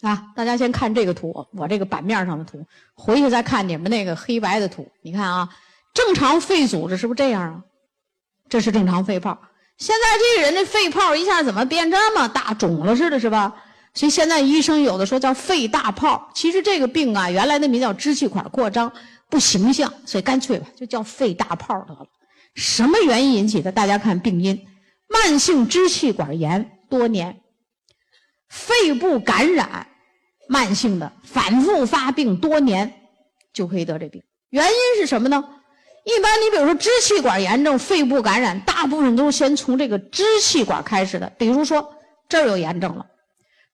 [0.01, 4.91] 啊，大家先看这个图，我这个版面上的图，回去再看你们那个黑白的图。
[5.01, 5.49] 你看啊，
[5.93, 7.63] 正常肺组织是不是这样啊？
[8.49, 9.37] 这是正常肺泡。
[9.77, 13.55] 现在这个人的肺泡一下怎么变这么大，肿了似的，是吧？
[13.93, 16.29] 所以现在医生有的说叫肺大泡。
[16.33, 18.91] 其实这个病啊，原来的名叫支气管扩张，
[19.29, 22.05] 不形象，所以干脆吧，就叫肺大泡得了。
[22.55, 23.71] 什么原因引起的？
[23.71, 24.59] 大家看病因：
[25.07, 27.41] 慢性支气管炎多年，
[28.49, 29.85] 肺部感染。
[30.51, 32.91] 慢性的反复发病多年，
[33.53, 34.23] 就可以得这病。
[34.49, 35.43] 原因是什么呢？
[36.09, 41.31] 一般你比如说支气管炎症、肺部感染，大部分都是先从这个支气管开始的。
[41.37, 41.93] 比如说
[42.27, 43.05] 这儿有炎症了，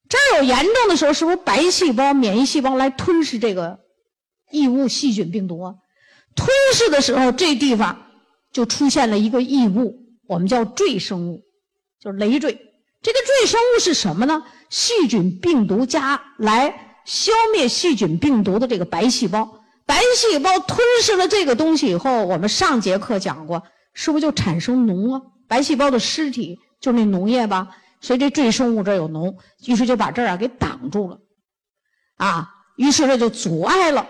[0.09, 3.79] 这儿有炎症的时候，是不是白细胞、免疫细胞来吞噬这个
[4.51, 5.61] 异物、细菌、病毒？
[5.61, 5.75] 啊？
[6.35, 8.07] 吞噬的时候，这地方
[8.51, 9.95] 就出现了一个异物，
[10.27, 11.41] 我们叫赘生物，
[12.01, 12.59] 就是累赘。
[13.01, 14.43] 这个赘生物是什么呢？
[14.69, 19.54] 细菌、病毒加来消灭细菌、病毒的这个白细胞，
[19.85, 25.21] 白细胞吞噬了这个东西以后，我们上节课讲过，是不是就产生脓啊？
[25.47, 27.67] 白细胞的尸体就是那脓液吧？
[28.01, 31.19] 所以这赘生物这有脓，于是就把这儿啊给挡住了，
[32.17, 34.07] 啊，于是这就阻碍了，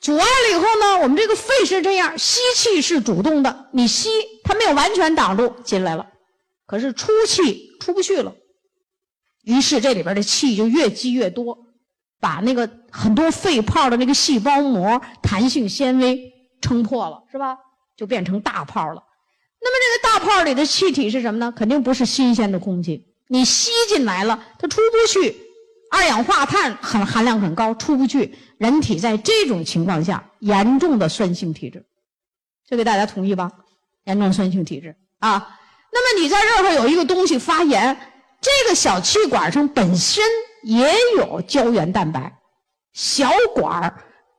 [0.00, 4.08] 阻碍了以后呢，我们这个肺是这样，吸气是主动的，你吸
[4.42, 6.08] 它没有完全挡住进来了，
[6.66, 8.34] 可是出气出不去了。
[9.42, 11.58] 于是这里边的气就越积越多，
[12.20, 17.56] 把那个很多肺泡的那个细胞膜、弹性纤维撑破了，是吧？
[17.96, 19.02] 就变成大泡了。
[19.60, 21.52] 那么这个大泡里的气体是什么呢？
[21.56, 25.36] 肯定不是新鲜的空气，你吸进来了，它出不去，
[25.90, 28.36] 二氧化碳很含量很高，出不去。
[28.58, 31.84] 人体在这种情况下，严重的酸性体质，
[32.68, 33.50] 这给大家同意吧？
[34.04, 35.58] 严重酸性体质啊。
[35.92, 37.98] 那么你在这儿有一个东西发炎。
[38.40, 40.22] 这个小气管上本身
[40.62, 42.37] 也有胶原蛋白，
[42.98, 43.94] 小管儿，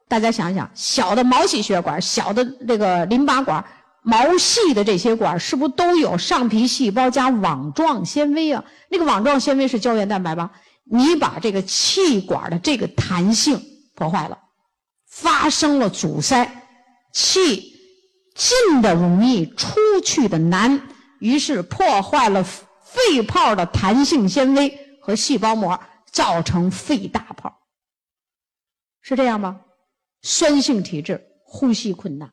[0.10, 3.63] 大家想想，小的毛细血管、小的这个淋巴管、
[4.04, 8.62] 毛细的这些管，是不是都有上皮细胞加网状纤维啊？
[8.89, 10.52] 那个网状纤维是胶原蛋白吧？
[10.84, 13.62] 你把这个气管的这个弹性
[13.95, 14.38] 破坏了，
[15.08, 16.52] 发生了阻塞，
[17.13, 17.74] 气
[18.36, 20.82] 进的容易，出去的难，
[21.19, 22.45] 于是破坏了。
[22.84, 25.80] 肺泡的弹性纤维和细胞膜
[26.12, 27.59] 造成肺大泡，
[29.10, 29.62] 是这样吗？
[30.22, 32.32] 酸性体质，呼吸困难。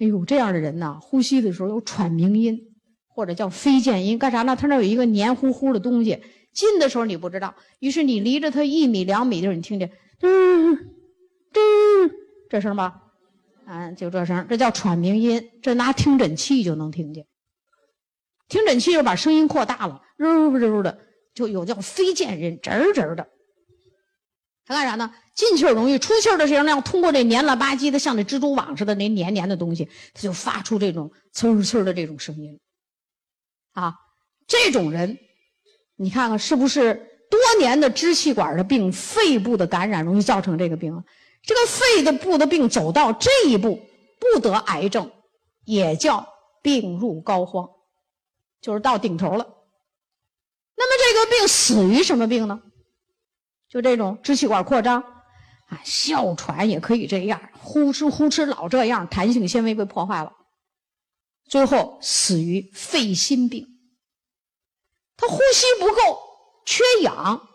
[0.00, 2.60] 哎呦，这样的人呐，呼吸的时候有喘鸣音，
[3.08, 4.54] 或者叫飞溅音，干啥呢？
[4.54, 10.28] 他那有一个黏糊糊的东西，进的时候你不知道，于是你离着他一米两米的时候，你听见嘟
[11.54, 11.60] 嘟
[12.50, 13.00] 这声吧，
[13.64, 17.24] 啊，就这声，这叫喘鸣音，这拿听诊器就能听见。
[18.46, 20.98] 听诊器又把声音扩大了，呜呜的，
[21.32, 23.26] 就有叫飞溅音，吱儿吱儿的。
[24.70, 25.12] 他干啥呢？
[25.34, 32.56] 进气容易，出气的时候那样，通过这黏了吧唧的，像那蜘蛛网似的那黏黏的东西，他就发出这种呲呲的这种声音。
[33.72, 33.92] 啊，
[34.46, 35.18] 这种人，
[35.96, 36.94] 你看看是不是
[37.28, 41.02] 多年的支气管的病、肺部的感染容易造成这个病啊？
[41.42, 43.80] 这个肺的部的病走到这一步，
[44.20, 45.10] 不得癌症，
[45.64, 46.24] 也叫
[46.62, 47.68] 病入膏肓。
[48.60, 49.44] 就是到顶头了，
[50.76, 52.60] 那么这个病死于什么病呢？
[53.70, 55.00] 就这种支气管扩张，
[55.68, 60.32] 啊，哮喘也可以这样，呼哧呼哧老这样，弹性纤维被破坏了，
[61.48, 63.66] 最后死于肺心病。
[65.16, 66.18] 他呼吸不够，
[66.66, 67.48] 缺氧，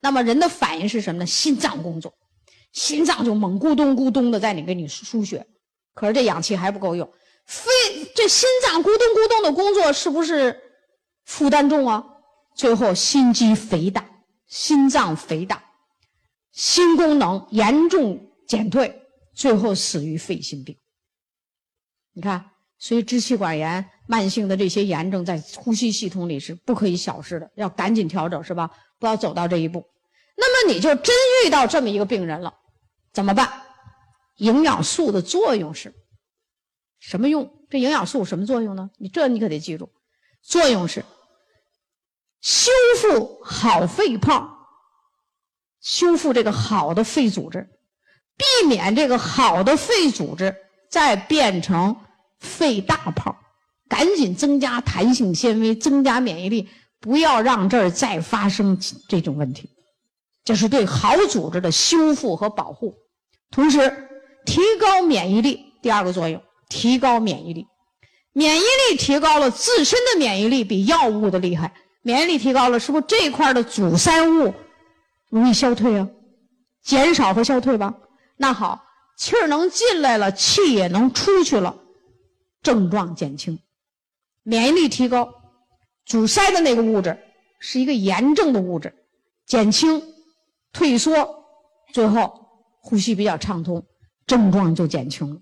[0.00, 1.26] 那么人的反应是什么呢？
[1.26, 2.14] 心脏工作，
[2.72, 5.46] 心脏就猛咕咚咕咚的在你给你输血，
[5.94, 7.12] 可是这氧气还不够用。
[7.44, 7.70] 肺
[8.14, 10.58] 这心脏咕咚咕咚的工作是不是
[11.26, 12.02] 负担重啊？
[12.54, 14.08] 最后心肌肥大，
[14.52, 15.64] 心脏肥大，
[16.50, 20.76] 心功能严重减退，最后死于肺心病。
[22.12, 28.70] 你看，所以支气管炎、慢性的这些炎症在呼吸系统里是不可以小视的，要赶紧调整，是吧？
[28.98, 29.82] 不要走到这一步。
[30.36, 31.14] 那么你就真
[31.46, 32.52] 遇到这么一个病人了，
[33.10, 33.50] 怎么办？
[34.36, 35.94] 营养素的作用是？
[36.98, 37.50] 什么用？
[37.70, 38.90] 这营养素什么作用呢？
[38.98, 39.90] 你这你可得记住，
[40.42, 41.02] 作用是
[42.42, 44.46] 修复好肺泡，
[45.80, 47.70] 修复这个好的肺组织，
[48.36, 50.54] 避免这个好的肺组织
[50.90, 51.96] 再变成
[52.40, 53.36] 肺大泡，
[53.88, 56.68] 赶紧增加弹性纤维，增加免疫力，
[57.00, 58.78] 不要让这儿再发生
[59.08, 59.70] 这种问题。
[60.44, 62.94] 这是对好组织的修复和保护，
[63.50, 64.08] 同时
[64.44, 65.72] 提高免疫力。
[65.80, 66.42] 第二个作用。
[66.68, 67.66] 提高免疫力，
[68.32, 71.74] 免疫力提高了，自身的免疫力比药物的厉害。
[72.02, 74.52] 免疫力提高了，是不是这块的阻塞物
[75.30, 76.08] 容易消退啊，
[76.82, 77.94] 减少和消退吧。
[78.36, 78.84] 那好，
[79.16, 81.76] 气儿能进来了，气也能出去了，
[82.62, 83.58] 症状减轻，
[84.42, 85.32] 免疫力提高，
[86.04, 87.16] 阻塞的那个物质
[87.60, 88.92] 是一个炎症的物质，
[89.46, 90.02] 减轻、
[90.72, 91.44] 退缩，
[91.92, 92.48] 最后
[92.80, 93.84] 呼吸比较畅通，
[94.26, 95.40] 症状就减轻了。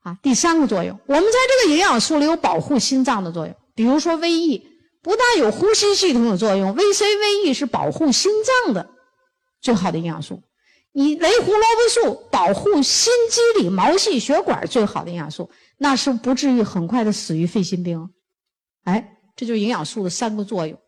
[0.00, 4.62] 啊，第三个作用，我们在这个营养素里有保护心脏的作用，比如说 VE，
[5.02, 8.30] 不但有呼吸系统的作用，VC、VE 是保护心
[8.64, 8.90] 脏的
[9.60, 10.42] 最好的营养素。
[10.92, 18.10] 你雷胡萝卜素保护心肌里毛细血管最好的营养素，那是不至于很快的死于肺心病。
[18.84, 20.78] 哎，这就是营养素的三个作用。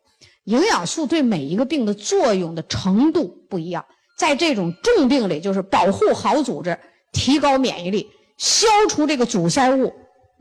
[0.44, 3.84] 营养素对每一个病的作用的程度不一样，
[4.18, 6.76] 在这种重病里，就是保护好组织，
[7.12, 8.10] 提高免疫力。
[8.38, 9.92] 消除这个阻塞物，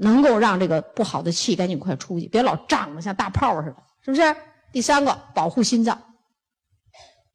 [0.02, 4.36] 能够让这个不好的气赶紧快出去，别老胀的像大泡似的，是不是？
[4.74, 6.02] 第三个，保护心脏。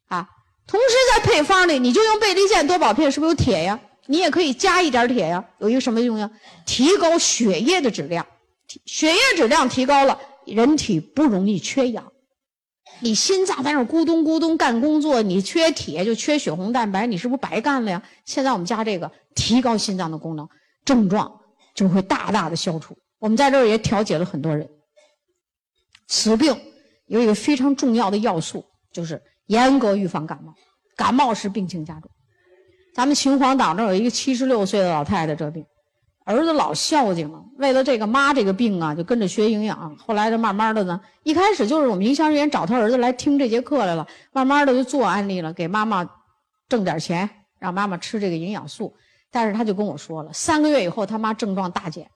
[0.07, 0.27] 啊，
[0.67, 3.79] 同时在配方里，你就用贝利健多宝片，是不是有铁呀？
[4.05, 6.29] 你也可以加一点铁呀，有一个什么用呀？
[6.65, 8.25] 提高血液的质量，
[8.85, 12.11] 血液质量提高了，人体不容易缺氧。
[12.99, 18.01] 你心脏在那咕咚咕咚干工作，你缺铁就缺血红蛋白，你是不是白干了呀？
[18.25, 20.49] 现在我们加这个，提高心脏的功能，
[20.83, 21.36] 症状
[21.77, 22.97] 就会大大的消除。
[23.19, 24.67] 我们在这儿也调解了很多人。
[26.07, 26.59] 此病
[27.05, 30.55] 有一个非常重要的要素，就是严格预防感冒。
[30.95, 32.09] 感冒使病情加重。
[32.95, 35.63] 咱们秦皇岛那有一个七十六岁的老太太这病。
[36.25, 39.95] 儿子老孝敬了，为了这个妈这个病啊，就跟着学营养。
[39.97, 46.09] 后来就慢慢的呢，一开始就是我们营销人员找他儿子来听这节课来了，慢慢的就做案例了，给妈妈
[46.67, 48.93] 挣点钱，让妈妈吃这个营养素。
[49.37, 52.09] 但是他就跟我说了，三个月以后他妈症状大减，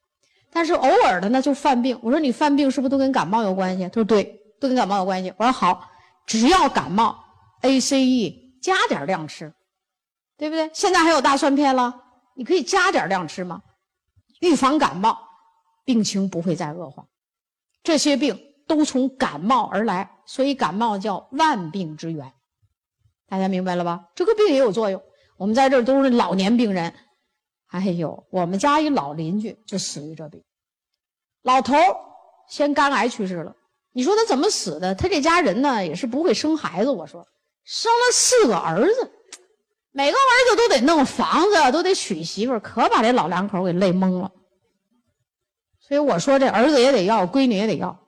[0.52, 1.96] 但是偶尔的呢就犯病。
[2.02, 3.84] 我说你犯病是不是都跟感冒有关系？
[3.90, 4.24] 他说对，
[4.60, 5.32] 都跟感冒有关系。
[5.38, 5.88] 我说好，
[6.26, 7.16] 只要感冒
[7.62, 9.54] ，ACE 加点量吃，
[10.36, 10.72] 对不对？
[10.74, 11.94] 现在还有大蒜片了，
[12.36, 13.62] 你可以加点量吃吗？
[14.40, 15.16] 预防感冒，
[15.86, 17.06] 病情不会再恶化。
[17.84, 18.36] 这些病
[18.68, 22.34] 都从感冒而来，所以感冒叫万病之源。
[23.30, 24.06] 大家明白了吧？
[24.16, 25.00] 这个病也有作用。
[25.38, 26.94] 我们在这都是老年病人，
[27.72, 30.42] 哎呦我们家一老邻居就死于这病。
[31.42, 31.76] 老头
[32.48, 33.56] 先肝癌去世了。
[33.92, 34.96] 你说他怎么死的？
[34.96, 36.92] 他这家人呢也是不会生孩子。
[36.92, 37.28] 我说
[37.66, 39.12] 生了四个儿子。
[39.94, 44.32] 每个儿子都得弄房子，都得娶媳妇，可把这老两口给累懵了。
[45.82, 48.00] 所以我说，这儿子也得要，闺女也得要，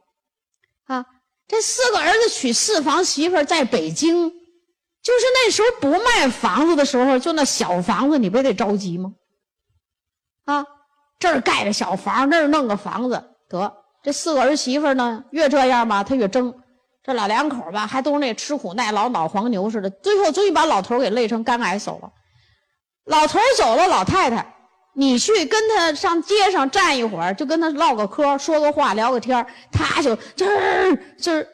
[0.85, 1.05] 啊，
[1.45, 9.13] 这四个儿子娶四房媳妇，在北京，就是那时候不卖房子的时候，就那小房子，你不也得着急吗？
[10.45, 10.65] 啊，
[11.19, 16.53] 这儿盖个小房，那儿弄个房子，得这四个儿媳妇呢，越这样吧，他越争。
[17.03, 22.09] 这老两口吧，还都是那吃苦耐劳老黄牛似的，最后终于把老头给累成肝癌走了。
[23.05, 24.55] 老头走了，老太太，
[24.93, 31.47] 你去跟他上街上站一会儿，就跟他唠个嗑，说个话，聊个天他就这儿这儿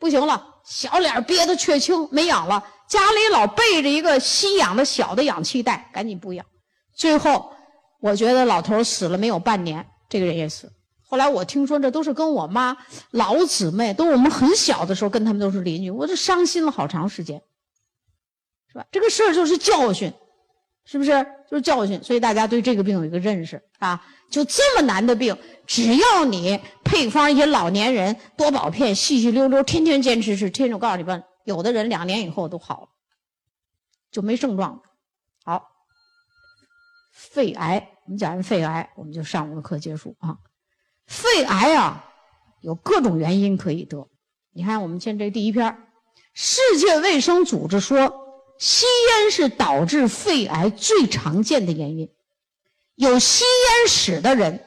[0.00, 2.60] 不行了，小脸憋得却青，没氧了。
[2.88, 6.44] 家里老备着一个吸氧的小的氧气袋，赶紧补氧。
[6.96, 7.53] 最后，
[8.04, 10.70] 我觉得老头死了没有半年，这个人也死。
[11.00, 12.76] 后来我听说，这都是跟我妈
[13.12, 17.40] 老姊妹，都我们很小的时候跟他们都是邻居，我就伤心了好长时间，
[18.68, 18.84] 是吧？
[18.92, 20.12] 这个事儿就是教训，
[20.84, 21.26] 是不是？
[21.50, 22.02] 就是教训。
[22.04, 25.34] 所以大家对这个病有一个认识啊，就这么难的病，
[25.66, 32.88] 只要你配方一些老年人多宝片，细细溜溜，天天坚持吃，天天我告诉你们，有的人两年以后都好了，
[34.12, 34.82] 就没症状了。
[37.14, 40.36] 肺癌，我们讲完肺癌，我们就上午的课结束啊。
[41.06, 42.04] 肺癌啊，
[42.60, 44.08] 有各种原因可以得。
[44.52, 45.78] 你看，我们先这第一篇
[46.32, 48.12] 世界卫生组织说，
[48.58, 52.10] 吸烟是导致肺癌最常见的原因。
[52.96, 54.64] 有吸烟史的人，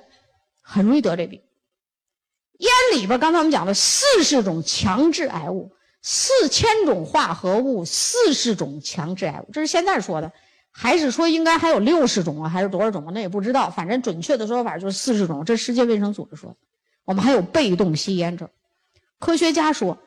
[0.62, 1.42] 很容易得这病。
[2.60, 10.32] 烟里边，刚才我们讲了四十种强致癌物，四千种化合物，四十种强致癌物，这是现在说的。
[10.80, 13.12] 还是说应该还有六十种啊，还是多少种啊？
[13.12, 13.72] 那也不知道。
[13.72, 15.44] 反正准确的说法就是四十种。
[15.44, 16.56] 这世界卫生组织说，
[17.04, 18.52] 我们还有被动吸烟者。
[19.18, 19.98] 科学家说，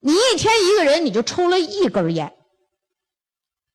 [0.00, 2.34] 你一天一个人你就抽了一根烟，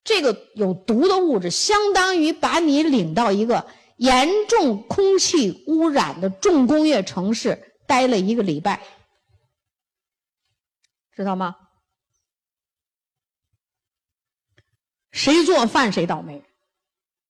[0.03, 3.65] 这个有毒的物质相当于把你领到一个
[3.97, 8.79] 严重空气污染的重工业城市待了一个礼拜，
[11.15, 11.55] 知道吗？
[15.13, 16.41] 谁做饭谁倒霉，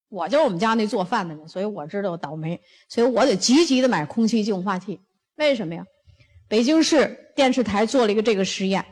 [0.10, 5.00] 我就是我们家那做饭的人，所以我知道倒霉，所以我得积极的买空气净化器。
[5.36, 5.84] 为什么呀？
[6.48, 8.86] 北京市电视台做了一个这个实验，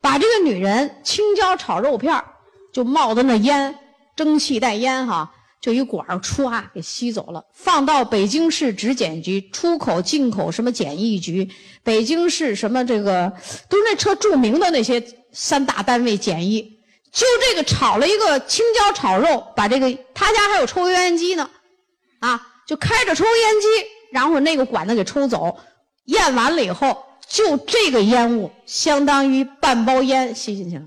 [0.00, 2.22] 把这个女人青椒炒肉片
[2.72, 3.74] 就冒的那烟，
[4.14, 11.48] 蒸汽带烟哈，就一管儿歘给吸走了，放到北京市质检局、出口进口什么检疫局、
[11.82, 13.32] 北京市什么这个
[13.70, 16.78] 都是那车著名的那些三大单位检疫。
[17.14, 21.48] 就这个炒了一个青椒炒肉，把这个他家还有抽油烟机呢，
[22.18, 23.68] 啊，就开着抽油烟机，
[24.10, 25.56] 然后那个管子给抽走，
[26.06, 30.82] 验完了以后，就这个烟雾相当于半包烟吸进去了。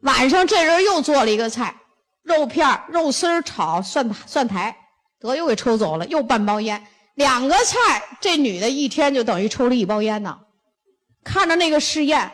[0.00, 1.76] 晚上这人又做了一个菜，
[2.22, 4.74] 肉片肉丝炒蒜蒜苔，
[5.20, 6.86] 得又给抽走了，又半包烟。
[7.14, 10.38] 两个菜，这女的一天就等于抽了一包烟呢。
[11.22, 12.32] 看着那个试验。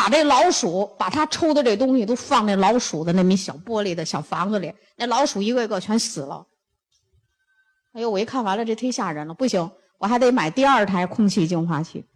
[0.00, 6.46] 把这老鼠，把他抽的这东西都放那老鼠的那米小玻璃的小房子里，那老鼠一个一个全死了。
[7.92, 12.06] 哎呦，我一看完了，这忒吓人了，不行，我还得买第二台空气净化器，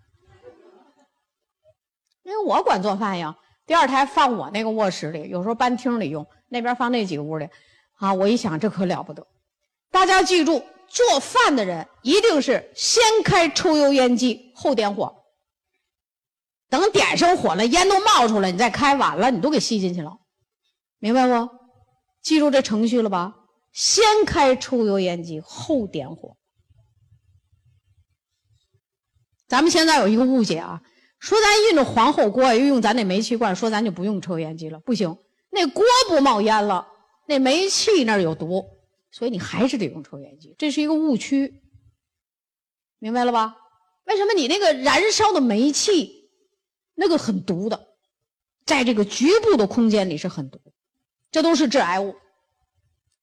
[2.22, 3.37] 因为我管做饭呀。
[3.66, 7.47] 第二台放我那个卧室里，有时候搬厅里用，那边放那几个屋里。
[7.99, 9.26] 啊，我一想，这可了不得。
[9.91, 15.14] 大家记住，做饭的人一定是先开抽油烟机，后点火。
[16.69, 20.19] 等点上火了，烟都冒出来，你再开，晚了你都给吸进去了，
[20.99, 21.49] 明白不？
[22.23, 23.35] 记住这程序了吧？
[23.73, 26.37] 先开抽油烟机，后点火。
[29.47, 30.81] 咱们现在有一个误解啊，
[31.19, 35.17] 说咱用着皇后锅，又用咱那煤气罐，说咱就不用抽烟机了，不行，
[35.51, 36.87] 那锅不冒烟了，
[37.29, 38.65] 那煤气那有毒，
[39.12, 41.62] 所以你还是得用抽烟机，这是一个误区，
[42.99, 43.55] 明白了吧？
[44.07, 46.24] 为什么你那个燃烧的煤气？
[46.95, 47.89] 那个很毒的，
[48.65, 50.61] 在这个局部的空间里是很毒，
[51.31, 52.15] 这都是致癌物。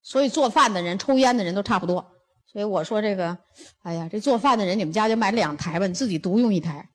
[0.04, 2.12] 所以做饭的人、抽烟的人都差不多。
[2.48, 3.38] 所以我说这个，
[3.84, 6.90] 哎呀，这做饭的人，你们家就买两台吧，你自己独用一台，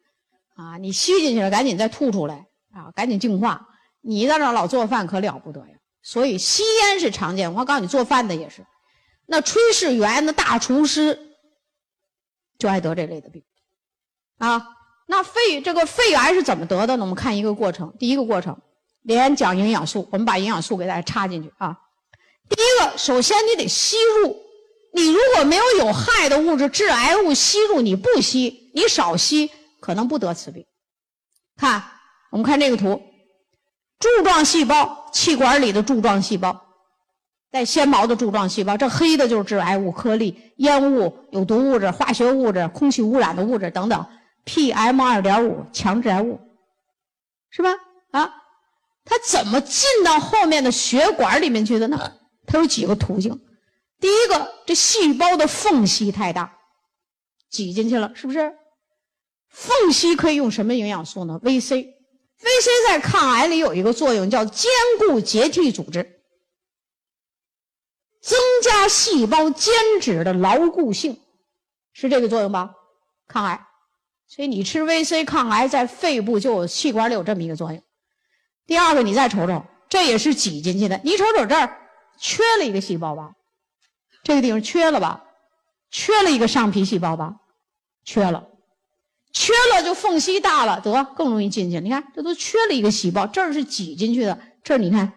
[0.54, 3.68] 啊，你吸进去了，赶紧再吐出来，啊，赶紧净化。
[4.00, 5.78] 你在那老做饭可了不得呀。
[6.02, 8.66] 所以吸烟是常见，我告诉你，做饭的也是。
[9.24, 11.18] 那炊事员、那大厨师
[12.58, 13.42] 就爱得这类的病，
[14.38, 14.75] 啊。
[15.06, 17.04] 那肺这个肺癌是怎么得的呢？
[17.04, 17.94] 我们看一个过程。
[17.98, 18.60] 第一个过程，
[19.02, 21.78] 连讲营养素，我们把营养素给大家插进去啊。
[22.48, 24.36] 第一个，首先你得吸入，
[24.92, 29.50] 你如果没有有害的物质、致癌物吸入，你不吸，你少吸，
[29.80, 30.66] 可能不得此病。
[31.56, 31.82] 看，
[32.30, 33.00] 我们看这个图，
[34.00, 36.64] 柱状细胞，气管里的柱状细胞，
[37.52, 44.04] 带纤毛的柱状细胞，这黑的就是致癌物颗粒、烟雾、有毒物质、化学物质、空气污染的物质等等。
[44.46, 46.40] PM 二点五强致癌物，
[47.50, 47.70] 是吧？
[48.12, 48.32] 啊，
[49.04, 52.18] 它怎么进到后面的血管里面去的呢？
[52.46, 53.44] 它有几个途径。
[53.98, 56.58] 第一个，这细胞的缝隙太大，
[57.50, 58.56] 挤进去了，是不是？
[59.48, 66.20] 缝隙可以用什么营养素呢？VC，VC 在抗癌里有一个作用，叫坚固结缔组织，
[68.20, 71.20] 增加细胞间质的牢固性，
[71.92, 72.74] 是这个作用吧？
[73.26, 73.66] 抗癌。
[74.28, 77.82] 所以你吃 VC 抗癌，在肺部就有气管里有这么一个作用。
[78.66, 81.00] 第二个，你再瞅瞅，这也是挤进去的。
[81.04, 81.78] 你瞅瞅这儿
[82.18, 83.32] 缺了一个细胞吧，
[84.24, 85.24] 这个地方缺了吧，
[85.90, 87.36] 缺了一个上皮细胞吧，
[88.04, 88.48] 缺了，
[89.32, 91.78] 缺了就缝隙大了，得更容易进去。
[91.78, 95.12] 你看这都缺了一个细胞，这儿是挤进去的，这儿你看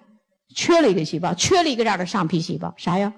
[0.53, 3.11] 缺了一个细胞，缺了一个这样的上皮细胞，啥呀？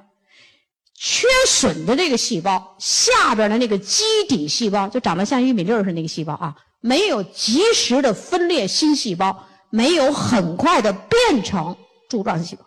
[1.03, 11.75] 缺损的这个细胞下边的那个基底细胞，就长得像玉米粒儿似的那个细胞啊，没有及时的分裂新细胞，没有很快的变成
[12.07, 12.63] 柱状细胞。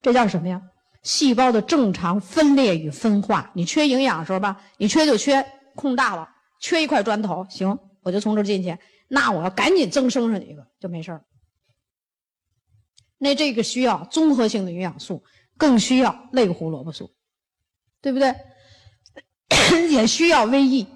[0.00, 0.62] 这叫什么呀？
[1.02, 3.50] 细胞的正常分裂与分化。
[3.56, 6.28] 你缺营养的时候吧，你缺就缺空大了，
[6.60, 8.78] 缺一块砖头，行，我就从这进去，
[9.08, 11.24] 那我要赶紧增生上一个就没事儿。
[13.18, 15.24] 那这个需要综合性的营养素。
[15.56, 17.10] 更需要类胡萝卜素，
[18.00, 18.34] 对不对？
[19.90, 20.86] 也需要 VE，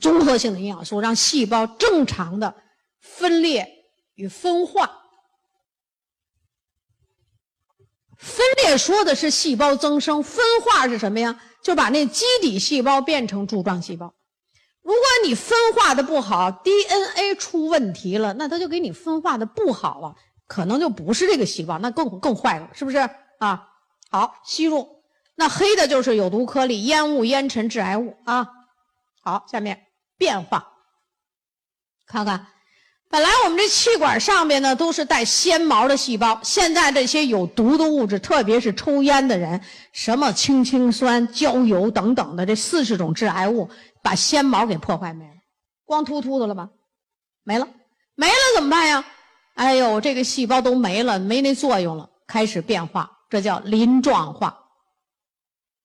[0.00, 2.54] 综合性的营养素，让细胞正常的
[3.00, 3.66] 分裂
[4.14, 5.00] 与分化。
[8.16, 11.40] 分裂说的是细胞增生，分化是什么呀？
[11.62, 14.14] 就把那基底细胞变成柱状细胞。
[14.82, 20.14] 如果你分化的不好，DNA 出问题了，那它就给你分化的不好了，
[20.46, 22.98] 可能就不是这个细胞，那更更坏了，是不是？
[23.38, 23.68] 啊，
[24.10, 25.02] 好，吸入，
[25.34, 28.48] 那黑的就是有毒颗粒、烟雾、烟尘、致癌物啊。
[29.22, 30.66] 好，下面变化，
[32.06, 32.46] 看看，
[33.10, 39.60] 本来我们这气管上面呢都是带纤毛的细胞，现在这些有毒的物质，特别是抽烟的人，
[39.92, 43.70] 什么氢氰酸、焦油等等的这四十种致癌物，
[44.02, 45.34] 把纤毛给破坏没了，
[45.84, 46.68] 光秃秃的了吧？
[47.42, 47.68] 没了，
[48.14, 49.04] 没了怎么办呀？
[49.54, 54.60] 哎呦，这个细胞都没了，没那作用了，开始变化，这叫鳞状化。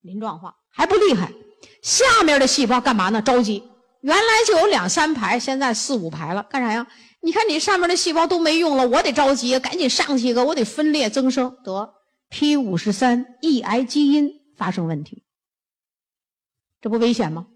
[0.01, 1.33] 鳞状化还不厉害，
[1.81, 3.19] 下面的细胞干嘛呢？
[3.21, 3.63] 着急，
[4.01, 6.85] 原来就有两三排，现在四五排了，干啥呀？
[7.21, 11.95] 你看你上面的细胞都没用了，我得着急，赶紧上去一个，我得分裂增生，得
[12.29, 15.25] P 五十三抑癌基因发生问题，
[16.79, 17.47] 这不危险吗？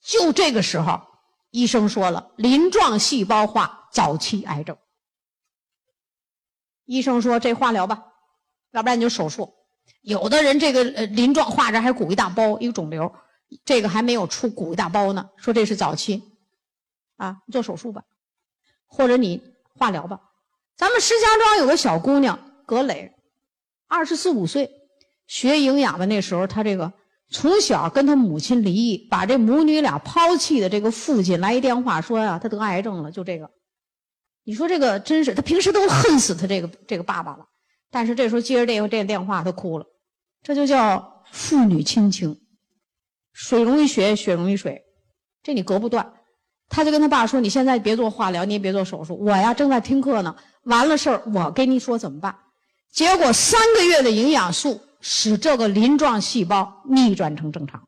[0.00, 1.02] 就这个时候，
[1.50, 4.78] 医生说了，鳞状细胞化早期癌症。
[6.86, 8.04] 医生说这化疗吧，
[8.74, 9.54] 要不然你就手术。
[10.02, 13.10] 有的人这个呃鳞状化这还鼓一大包，一个肿瘤，
[13.64, 16.22] 这个还没有出鼓一大包呢，说这是早期，
[17.16, 18.02] 啊，做手术吧，
[18.86, 19.40] 或者你
[19.78, 20.20] 化疗吧。
[20.76, 23.14] 咱们石家庄有个小姑娘葛磊，
[23.86, 24.70] 二十四五岁，
[25.26, 26.92] 学营养的那时候，她这个
[27.30, 33.48] 从小跟她母亲离异，把这母女俩抛弃的这个父亲来一电话说呀，她得癌症了，就这个。
[34.42, 37.46] 你说这个真是，她平时都恨死她这个这个爸爸了，
[37.94, 39.86] 但是这时候接着这个这个电话，她哭了。
[40.42, 42.40] 这就叫父女亲情，
[43.32, 44.82] 水溶于血，血溶于水，
[45.44, 46.12] 这你隔不断。
[46.68, 49.16] 他就跟他爸说：“你现在别做化疗，你也别做手术。
[49.20, 50.34] 我呀正在听课呢，
[50.64, 52.36] 完了事儿我跟你说怎么办。”
[52.90, 57.86] 结果三个月的营养素使这个鳞状细胞逆转成正常。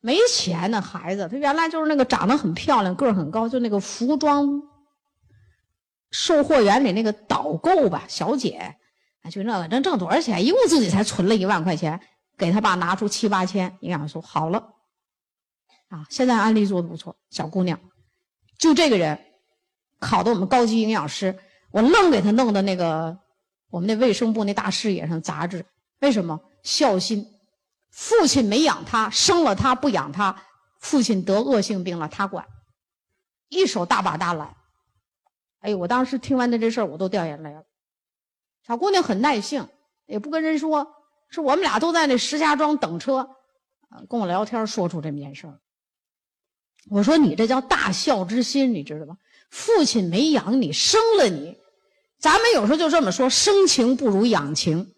[0.00, 4.62] 没钱的孩子，他原来就是那个长得很漂亮、个儿很高，就那个服装
[6.14, 8.76] 售货员里那个导购吧，小姐。
[9.22, 10.44] 啊就那个，能挣多少钱？
[10.44, 11.98] 一共自己才存了一万块钱，
[12.36, 14.58] 给他爸拿出七八千营养素，好了，
[15.88, 17.80] 啊，现在安利做的不错，小姑娘，
[18.58, 19.18] 就这个人，
[19.98, 21.36] 考的我们高级营养师，
[21.72, 23.18] 我愣给他弄的那个
[23.70, 25.64] 我们那卫生部那大视野上杂志，
[26.00, 26.38] 为什么？
[26.62, 27.26] 孝心，
[27.90, 30.36] 父亲没养他，生了他不养他，
[30.80, 32.46] 父亲得恶性病了他管，
[33.48, 34.54] 一手大把大揽，
[35.64, 37.64] 哎，我当时听完他这事儿，我都掉眼泪了。
[38.66, 39.66] 小姑娘很耐性，
[40.04, 40.86] 也不跟人说，
[41.30, 43.30] 是我们俩都在那石家庄等车，
[44.06, 45.58] 跟我聊天说出这么件事儿。
[46.90, 49.16] 我说你这叫大孝之心，你知道吧？
[49.48, 51.56] 父亲没养你，生了你，
[52.18, 54.94] 咱们有时候就这么说，生情不如养情。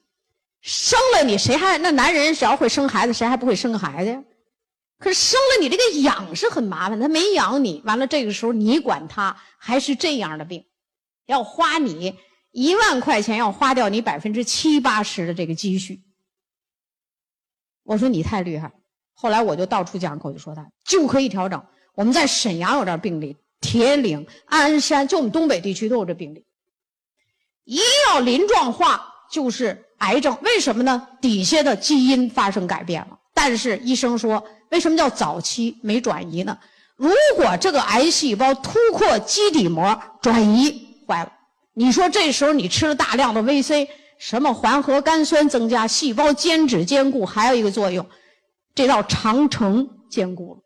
[0.62, 4.24] 生了你，谁还那男人只要会生孩子，谁还不会生孩子呀？
[4.99, 10.64] 可是生了你这个养是很麻烦，他没养你，完了这个时候你管他，还是这样的病，
[11.26, 12.18] 要花你。
[12.53, 16.01] 一万块钱要花掉你百分之七八十的这个积蓄，
[17.82, 18.72] 我说你太厉害。
[19.12, 21.62] 后来我就到处讲口，就说他就可以调整。
[21.94, 26.47] 我们在沈阳有这病例，铁岭、鞍山，就我们东北地区都有这病例。
[27.64, 27.78] 一
[28.09, 31.07] 要鳞状化就是癌症，为什么呢？
[31.20, 33.18] 底下的基因发生改变了。
[33.39, 36.59] 但是医生说，为什么叫早期没转移呢？
[36.97, 41.30] 如果这个癌细胞突破基底膜转移坏了。
[41.74, 43.87] 你说这时候你吃了大量的 VC，
[44.18, 48.09] 什么环核苷酸增加，细胞间质坚固，还有一个作用，
[48.74, 50.61] 这道长城坚固了，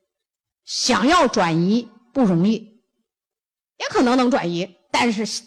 [0.64, 2.81] 想要转移不容易，
[3.79, 5.43] 也可能能转移，但是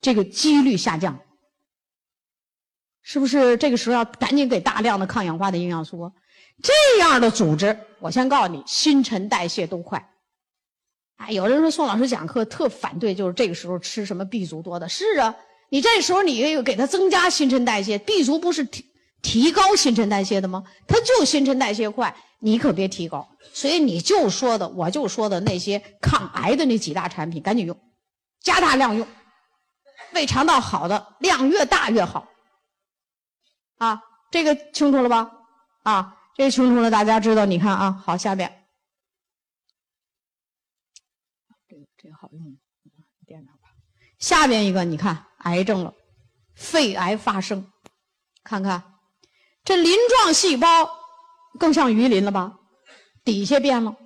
[0.00, 1.20] 这个几率下降，
[3.02, 3.58] 是不是？
[3.58, 6.10] 这个时候要赶紧给大量的抗氧化的营养素，
[6.62, 10.10] 这样的组织，我先告诉你，新陈代谢都快。
[11.16, 14.88] 哎，有人说宋老师讲课特反对，就是这个时候吃什么 B 族多的。
[14.88, 15.34] 是啊，
[15.70, 18.84] 你这时候你又给他增加新陈代谢，B 族不是提
[19.22, 20.64] 提高新陈代谢的吗？
[20.86, 23.28] 他就新陈代谢快，你可别提高。
[23.52, 27.78] 所以你就说的，我就说的那些抗癌的那几大产品，赶紧用，
[28.42, 29.06] 加大量用，
[30.12, 32.26] 胃肠道好的量越大越好。
[33.78, 35.30] 啊，这个清楚了吧？
[35.84, 37.46] 啊，这清楚了，大家知道。
[37.46, 38.64] 你看啊，好，下边。
[41.68, 42.56] 这个这个好用，
[43.26, 43.68] 电脑吧
[44.18, 45.94] 下边一个，你看癌症了，
[46.54, 47.70] 肺癌发生，
[48.42, 48.82] 看看
[49.64, 50.90] 这鳞状细胞
[51.58, 52.58] 更像鱼鳞了吧？
[53.24, 53.96] 底下变了，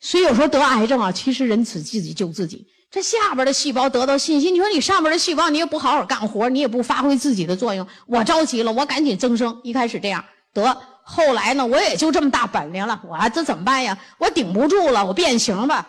[0.00, 2.66] 所以有时候得癌症啊，其实人自自己救自己。
[2.90, 9.60] 这下边的细胞得到信心，你说你上边的细胞你也不好好干活，你也不发挥自己的作用，我着急了，我赶紧增生。
[9.62, 10.76] 一开始这样得，
[11.12, 13.98] 后来呢，我也就这么大本领了，我这怎么办呀？
[14.18, 15.86] 我顶不住了，我变形吧，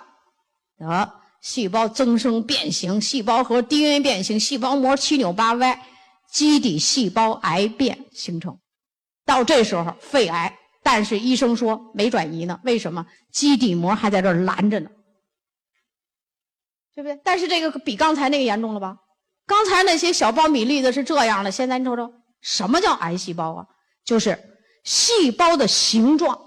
[0.79, 1.13] 得。
[1.41, 5.81] 细胞增生变形，细胞核 DNA 变形，细胞膜七扭八歪，
[6.31, 8.59] 基底细胞癌变形成。
[9.25, 13.07] 到这时候肺癌，但是医生说没转移呢，为什么？
[13.31, 14.89] 基底膜还在这儿拦着呢，
[16.93, 17.19] 对不对？
[17.23, 18.97] 但是这个比刚才那个严重了吧？
[19.47, 23.65] 刚才那些小苞米粒子是这样的，现在你瞅瞅，什么叫癌细胞啊？
[24.05, 24.37] 就是
[24.83, 26.39] 细胞的形状、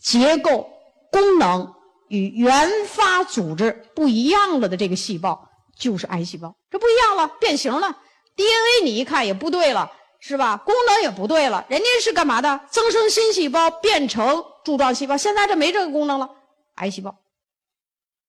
[0.00, 0.70] 结构、
[1.10, 1.74] 功能。
[2.08, 6.52] 与原发组织不一样了的这个细胞，就是癌细胞。
[6.68, 7.98] 这不一样了，变形了。
[8.34, 10.56] DNA 你一看也不对了，是吧？
[10.56, 11.64] 功能也不对了。
[11.68, 12.62] 人家是干嘛的？
[12.68, 16.28] 增生新细胞变成柱状细胞，现在这没这个功能了，
[16.74, 17.16] 癌细胞。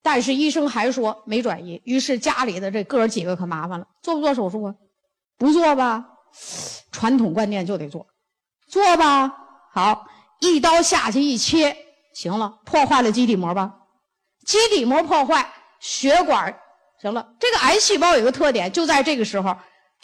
[0.04, 4.76] 但是医生还说没转移，于是家里的这哥几个可麻烦了，做不做手术啊？
[5.40, 6.06] 不做吧，
[6.92, 8.06] 传统观念就得做，
[8.72, 9.30] 做吧。
[9.74, 10.08] 好，
[10.40, 11.76] 一刀下去一切，
[12.14, 13.74] 行了，破坏了基底膜吧？
[14.46, 16.58] 基底膜破坏，血管
[17.02, 17.28] 行了。
[17.38, 19.58] 这个癌细胞有个特点，就在这个时候，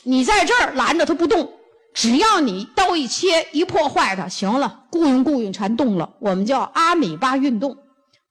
[0.03, 1.49] 你在这儿拦着它不动，
[1.93, 6.13] 只要你刀一切一破坏它，行了，雇佣雇佣全动了。
[6.19, 7.77] 我们叫阿米巴运动，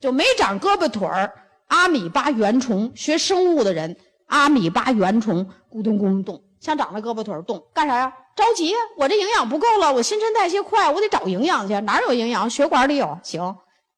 [0.01, 1.32] 就没长胳膊腿儿。
[1.68, 8.12] 阿米巴原虫学生物的人，阿米巴原虫咕咚咕咚动，像长了胳膊腿动，干啥呀？
[8.34, 8.76] 着急呀！
[8.96, 11.78] 我这营养不够了，我新陈代谢快，我得找营养去。
[11.82, 12.50] 哪有营养？
[12.50, 13.16] 血管里有。
[13.22, 13.56] 行，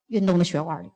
[0.08, 0.90] 运动的血管里，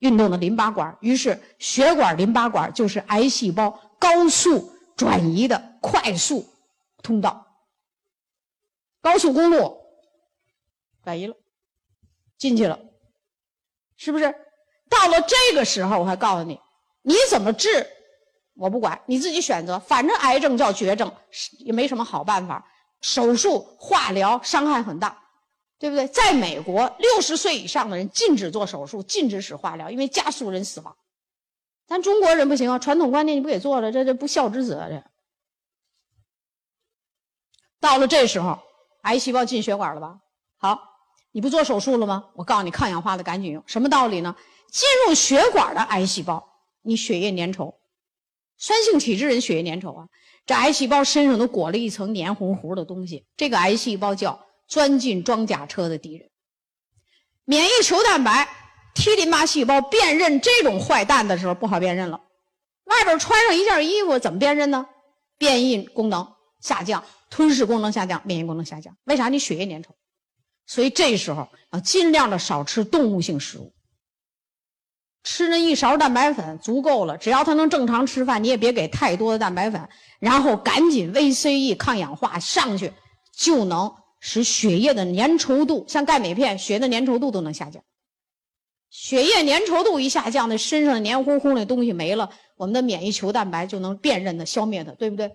[0.00, 0.98] 运动的淋巴管。
[1.00, 3.70] 于是血管淋巴管就是癌细胞
[4.00, 6.44] 高速转移的快速
[7.04, 7.46] 通道，
[9.00, 9.78] 高速公路
[11.04, 11.36] 转移了，
[12.36, 12.76] 进去了，
[13.96, 14.24] 是不是？
[14.90, 16.58] 到了这个时候，我还告诉你，
[17.02, 17.86] 你怎么治，
[18.54, 19.78] 我不管，你自己选择。
[19.78, 21.12] 反正癌症叫绝症，
[21.58, 22.64] 也没什么好办法。
[23.00, 25.18] 手术、化疗伤害很大，
[25.78, 26.06] 对不对？
[26.08, 30.96] 在美国，六十岁以上的人禁止做手术，禁止使化疗，因为加速人死亡。
[31.88, 34.86] 咱中国人不行啊，传统观念你不给做了，这这不孝之子啊！
[34.88, 35.02] 这
[37.80, 38.58] 到了这时候，
[39.02, 40.20] 癌细胞进血管了吧？
[40.58, 40.78] 好，
[41.32, 42.30] 你不做手术了吗？
[42.34, 43.62] 我告诉你，抗氧化的赶紧用。
[43.66, 44.36] 什么道理呢？
[44.70, 46.48] 进入血管的癌细胞，
[46.82, 47.74] 你血液粘稠，
[48.62, 50.06] 酸性体质人血液粘稠啊，
[50.46, 53.26] 这癌细胞身上都裹了一层黏糊糊的东西。
[53.36, 56.30] 这个癌细胞叫钻进装甲车的敌人。
[57.44, 58.48] 免疫球蛋白
[58.94, 62.20] T 淋巴细胞辨认这种坏蛋的时候不好辨认了，
[62.84, 64.86] 外边穿上一件衣服怎么辨认呢？
[65.38, 68.96] 变异功能下降，吞噬功能下降，免疫功能下降。
[69.06, 69.28] 为啥？
[69.28, 69.88] 你血液粘稠，
[70.68, 73.74] 所以这时候要尽量的少吃动物性食物。
[75.24, 82.92] 吃那一勺蛋白粉足够了，只要他能正常吃饭，你也别给太多的蛋白粉，然后赶紧 VCE 抗氧化上去，
[83.32, 87.82] 就能使血液的粘稠度，像钙镁片，血的粘稠度都能下降。
[88.90, 95.32] 血液粘稠度一下降，那身上的黏糊糊那东西没了，我们的免疫球蛋白就能辨认的消灭它，对不对？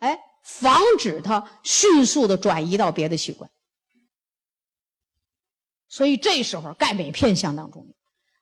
[0.00, 3.48] 哎，防止它迅速的转移到别的器官。
[5.88, 7.97] 所以这时候钙镁片相当重要。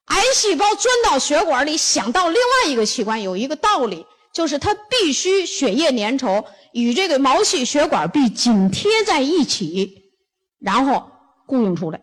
[0.06, 10.12] 癌细胞钻到血管里，想到另外一个器官，有一个道理，就是它必须血液粘稠，与这个毛细血管壁紧贴在一起，
[10.60, 11.10] 然后
[11.46, 12.00] 供应出来，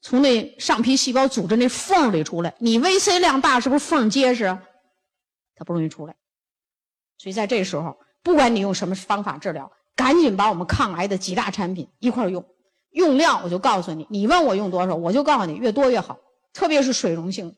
[0.00, 2.54] 从那上皮细胞组织那缝里出来。
[2.58, 4.56] 你 VC 量大，是不是缝结实？
[5.54, 6.14] 它不容易出来。
[7.18, 12.44] 所以在这时候，不管你用什么方法治疗，赶紧把我们抗癌的几大产品一块用，
[12.92, 16.18] 用量我就告诉你，你问我用多少，我就告诉你，越多越好。
[16.56, 17.54] 特别是水溶性，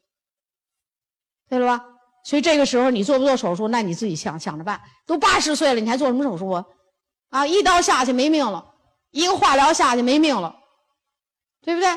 [1.49, 1.85] 对了吧？
[2.25, 4.81] 所以这个时候你做不做手术，那你自己想想着办。
[5.07, 6.65] 都八十岁了，你还做什么手术啊？
[7.31, 8.75] 啊，一刀下去没命了，
[9.13, 10.55] 一个化疗下去没命了，
[11.63, 11.89] 对不对？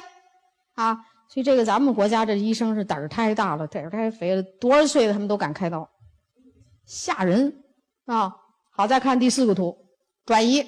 [0.76, 5.90] 啊，所以这个咱们国家这医生是胆儿太大了，胆儿太肥了，多少岁的他们都敢开刀，
[6.86, 7.64] 吓人
[8.06, 8.36] 啊！
[8.70, 9.76] 好，再看第四个图，
[10.26, 10.66] 转移，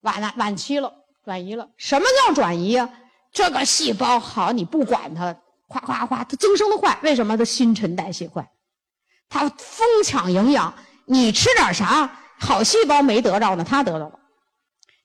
[0.00, 0.92] 晚了，晚期了，
[1.24, 1.70] 转移了。
[1.76, 2.99] 什么叫转移呀？
[3.32, 5.36] 这个细胞好，你不管它，
[5.68, 6.98] 夸夸夸，它增生的快。
[7.02, 7.36] 为什么？
[7.36, 8.50] 它新陈代谢快，
[9.28, 10.74] 它疯抢营养。
[11.06, 14.18] 你吃点啥，好细胞没得着呢，它得着了。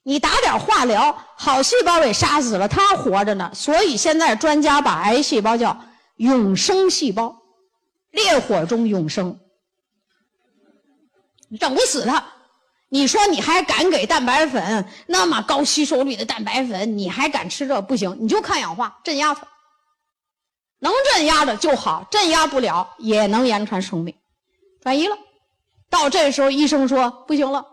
[0.02, 3.50] 你打点化疗，好细胞给杀死了，它活着呢。
[3.54, 5.76] 所以现在专家把癌细胞叫
[6.16, 7.36] 永生细胞，
[8.12, 9.38] 烈火中永生，
[11.58, 12.24] 整不死它。
[12.88, 16.96] 你说你还敢给蛋白粉那么高吸收率的蛋白粉？
[16.96, 18.16] 你还敢吃这不行？
[18.20, 19.46] 你就抗氧化镇压它，
[20.78, 24.14] 能镇压的就好，镇压不了也能延长生命。
[24.80, 25.18] 转移了，
[25.90, 27.66] 到这时候医生说不行了，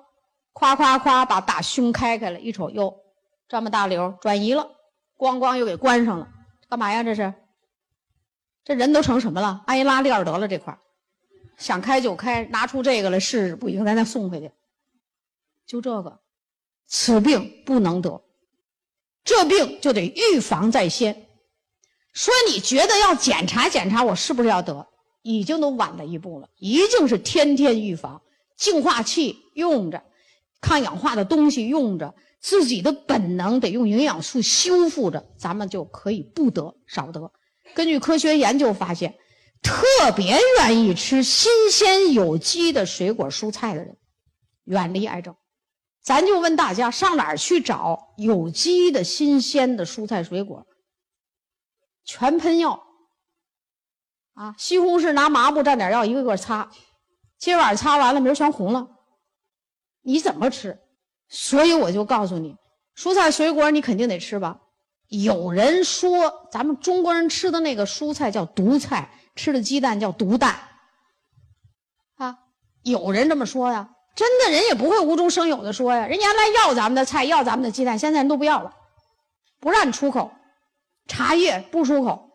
[0.52, 2.96] 夸夸夸把大胸开开了，一瞅哟，
[3.48, 4.68] 这么大瘤转移了，
[5.16, 6.28] 咣咣又给关上了，
[6.68, 7.04] 干嘛呀？
[7.04, 7.32] 这是，
[8.66, 9.62] 这人都成什么了？
[9.68, 10.76] 安一拉链得了这块
[11.56, 14.52] 想开就开，拿出这个来试试，不行咱再送回去。
[15.66, 16.20] 就这个，
[16.88, 18.24] 此病不能得，
[19.24, 21.28] 这病就得预防在先。
[22.14, 24.88] 说你觉得要检查检查我是不是要得，
[25.24, 26.50] 已经都晚了一步了。
[26.58, 28.22] 一定是天天预防，
[28.56, 30.04] 净化器用着，
[30.62, 37.32] 抗氧化的东西用着，自己的本能得用营养素修复着，咱们就可以不得少得。
[37.74, 39.18] 根据科学研究发现，
[39.64, 43.98] 特别愿意吃新鲜有机的水果蔬菜的人，
[44.66, 45.36] 远离癌症。
[46.04, 50.68] 咱就问大家，上哪儿去找有机的新鲜的蔬菜水果？
[52.04, 52.84] 全喷药
[54.34, 54.54] 啊！
[54.58, 56.70] 西红柿拿麻布蘸点药，一个个擦，
[57.38, 58.90] 今晚擦完了，明儿全红了。
[60.02, 60.78] 你怎么吃？
[61.30, 62.58] 所以我就告诉你，
[62.98, 64.60] 蔬菜水果你肯定得吃吧。
[65.08, 70.60] 有人说，咱们中国人吃的那个蔬菜叫毒菜，吃的鸡蛋叫毒蛋，
[72.16, 72.40] 啊，
[72.84, 73.93] 有人这么说呀。
[74.16, 78.72] 真的人也不会无中生有的说呀，人家来要咱们的菜，要咱们的鸡蛋，现在人都不要了，
[79.60, 80.32] 不让你出口，
[81.08, 82.30] 茶叶不出口，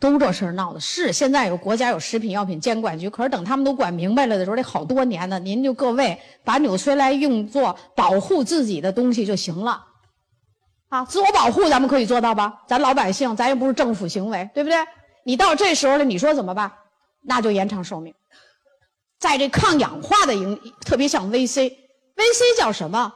[0.00, 0.80] 都这事儿闹的。
[0.80, 5.38] 是现在有国家有食品药品监管局，可是等他们都管明白了的时候，得好多年呢。
[5.38, 9.84] 您就各位把纽崔莱用作保护自己的东西就行了，
[10.88, 12.62] 啊，自我保护咱们可以做到吧？
[12.66, 14.76] 咱老百姓，咱又不是政府行为，对不对？
[15.24, 16.72] 你到这时候了，你说怎么办？
[17.22, 18.12] 那就延长寿命。
[19.18, 23.12] 在这抗氧化的营，特别像 VC，VC 叫什么？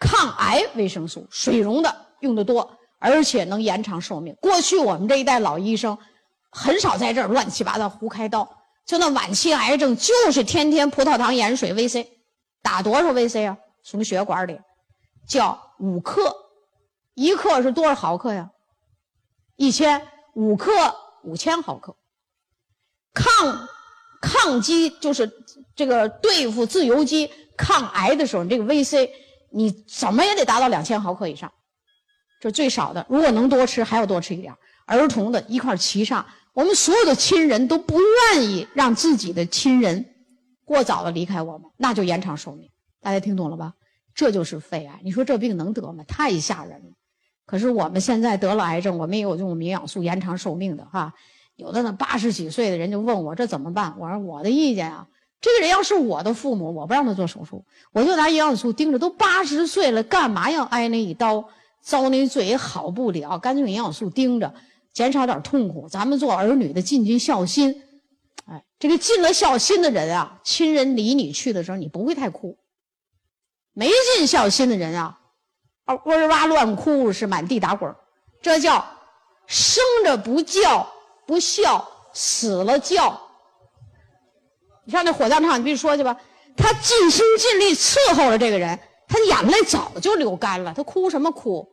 [0.00, 4.36] 抗癌维生素，水溶的用的多，而且能延长寿命。
[4.40, 5.98] 过去我们这一代老医生
[6.50, 8.48] 很少在这儿乱七八糟胡开刀，
[8.86, 12.06] 就那晚期癌症就是天天葡萄糖盐水 VC，
[12.62, 13.58] 打多少 VC 啊？
[13.82, 14.60] 从血管里，
[15.26, 16.32] 叫五克，
[17.14, 18.50] 一克是多少毫克呀？
[19.56, 20.70] 一千，五克
[21.24, 21.96] 五千毫克，
[23.12, 23.68] 抗。
[24.20, 25.30] 抗击就是
[25.74, 29.08] 这个对付自由基、抗癌的时候，你这个 VC
[29.50, 31.52] 你怎么也得达到两千毫克以上，
[32.40, 33.04] 这最少的。
[33.08, 34.54] 如果能多吃，还要多吃一点。
[34.86, 36.24] 儿童的一块儿齐上。
[36.54, 40.04] 我们所有的亲人都不愿意让自己的亲人
[40.64, 42.68] 过早的离开我们，那就延长寿命。
[43.00, 43.74] 大家听懂了吧？
[44.12, 44.98] 这就是肺癌。
[45.04, 46.02] 你说这病能得吗？
[46.08, 46.90] 太吓人了。
[47.46, 51.14] 可是我们现在得了癌症，我们也有用营养素延长寿命的哈。
[51.58, 53.96] 有的呢，八十几岁的人就问我这怎么办？
[53.98, 55.08] 我说我的意见啊，
[55.40, 58.98] 这个人要是我的父母，我不让他做手术，我就拿营养素盯着。
[59.00, 61.48] 都八十岁了，干嘛要挨那一刀？
[61.80, 64.54] 遭那罪也好不了，干脆用营养素盯着，
[64.92, 65.88] 减少点痛苦。
[65.88, 67.82] 咱们做儿女的尽尽孝心。
[68.46, 72.56] 哎，这个尽了孝心的人啊，亲人离你去的时候，你不会太哭。
[73.72, 75.18] 没尽孝心的人啊，
[75.86, 77.92] 啊哇哇乱哭是满地打滚
[78.40, 78.86] 这叫
[79.48, 80.88] 生着不叫。
[81.28, 83.20] 不孝死了叫，
[84.84, 86.18] 你上那火葬场，你必须说去吧。
[86.56, 91.70] 他尽心尽力伺候了这个人，他眼泪早就流干了，他哭什么哭，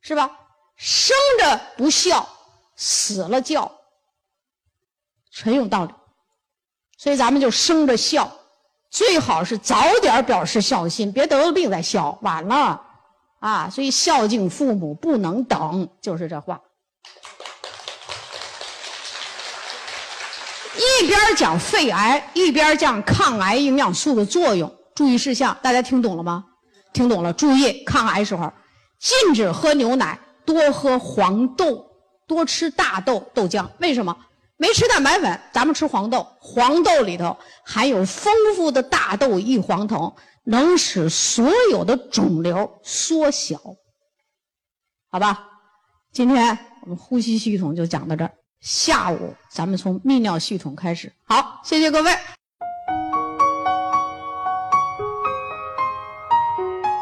[0.00, 0.30] 是吧？
[0.76, 2.26] 生着不孝，
[2.74, 3.70] 死了叫，
[5.30, 5.92] 全有道理。
[6.96, 8.32] 所以咱们就生着孝，
[8.90, 12.82] 最好是早点表示孝心，别得了病再孝，晚了
[13.40, 13.68] 啊。
[13.68, 16.62] 所以孝敬父母不能等，就是这话。
[20.76, 26.44] 一边讲肺癌，一边讲抗癌营养素的作用，注意事项，大家听懂了吗？
[26.92, 28.52] 听懂了，注意抗癌时候，
[29.00, 31.84] 禁止喝牛奶，多喝黄豆，
[32.26, 33.66] 多吃大豆豆浆。
[33.78, 34.16] 为什么？
[34.58, 40.14] 没吃蛋白粉，咱们吃黄豆，黄豆里头含有丰富的大豆异黄酮，
[40.44, 43.58] 能使所有的肿瘤缩小。
[45.10, 45.44] 好吧，
[46.12, 48.32] 今天我们呼吸系统就讲到这儿。
[48.60, 52.10] 下午咱们从泌尿系统开始，好，谢谢各位。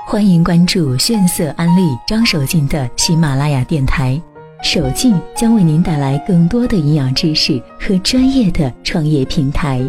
[0.07, 4.20] 欢迎关注炫色安利张守敬的喜马拉雅电台，
[4.62, 9.82] 守敬将为您带来更多的营养知识和专业的创业平台。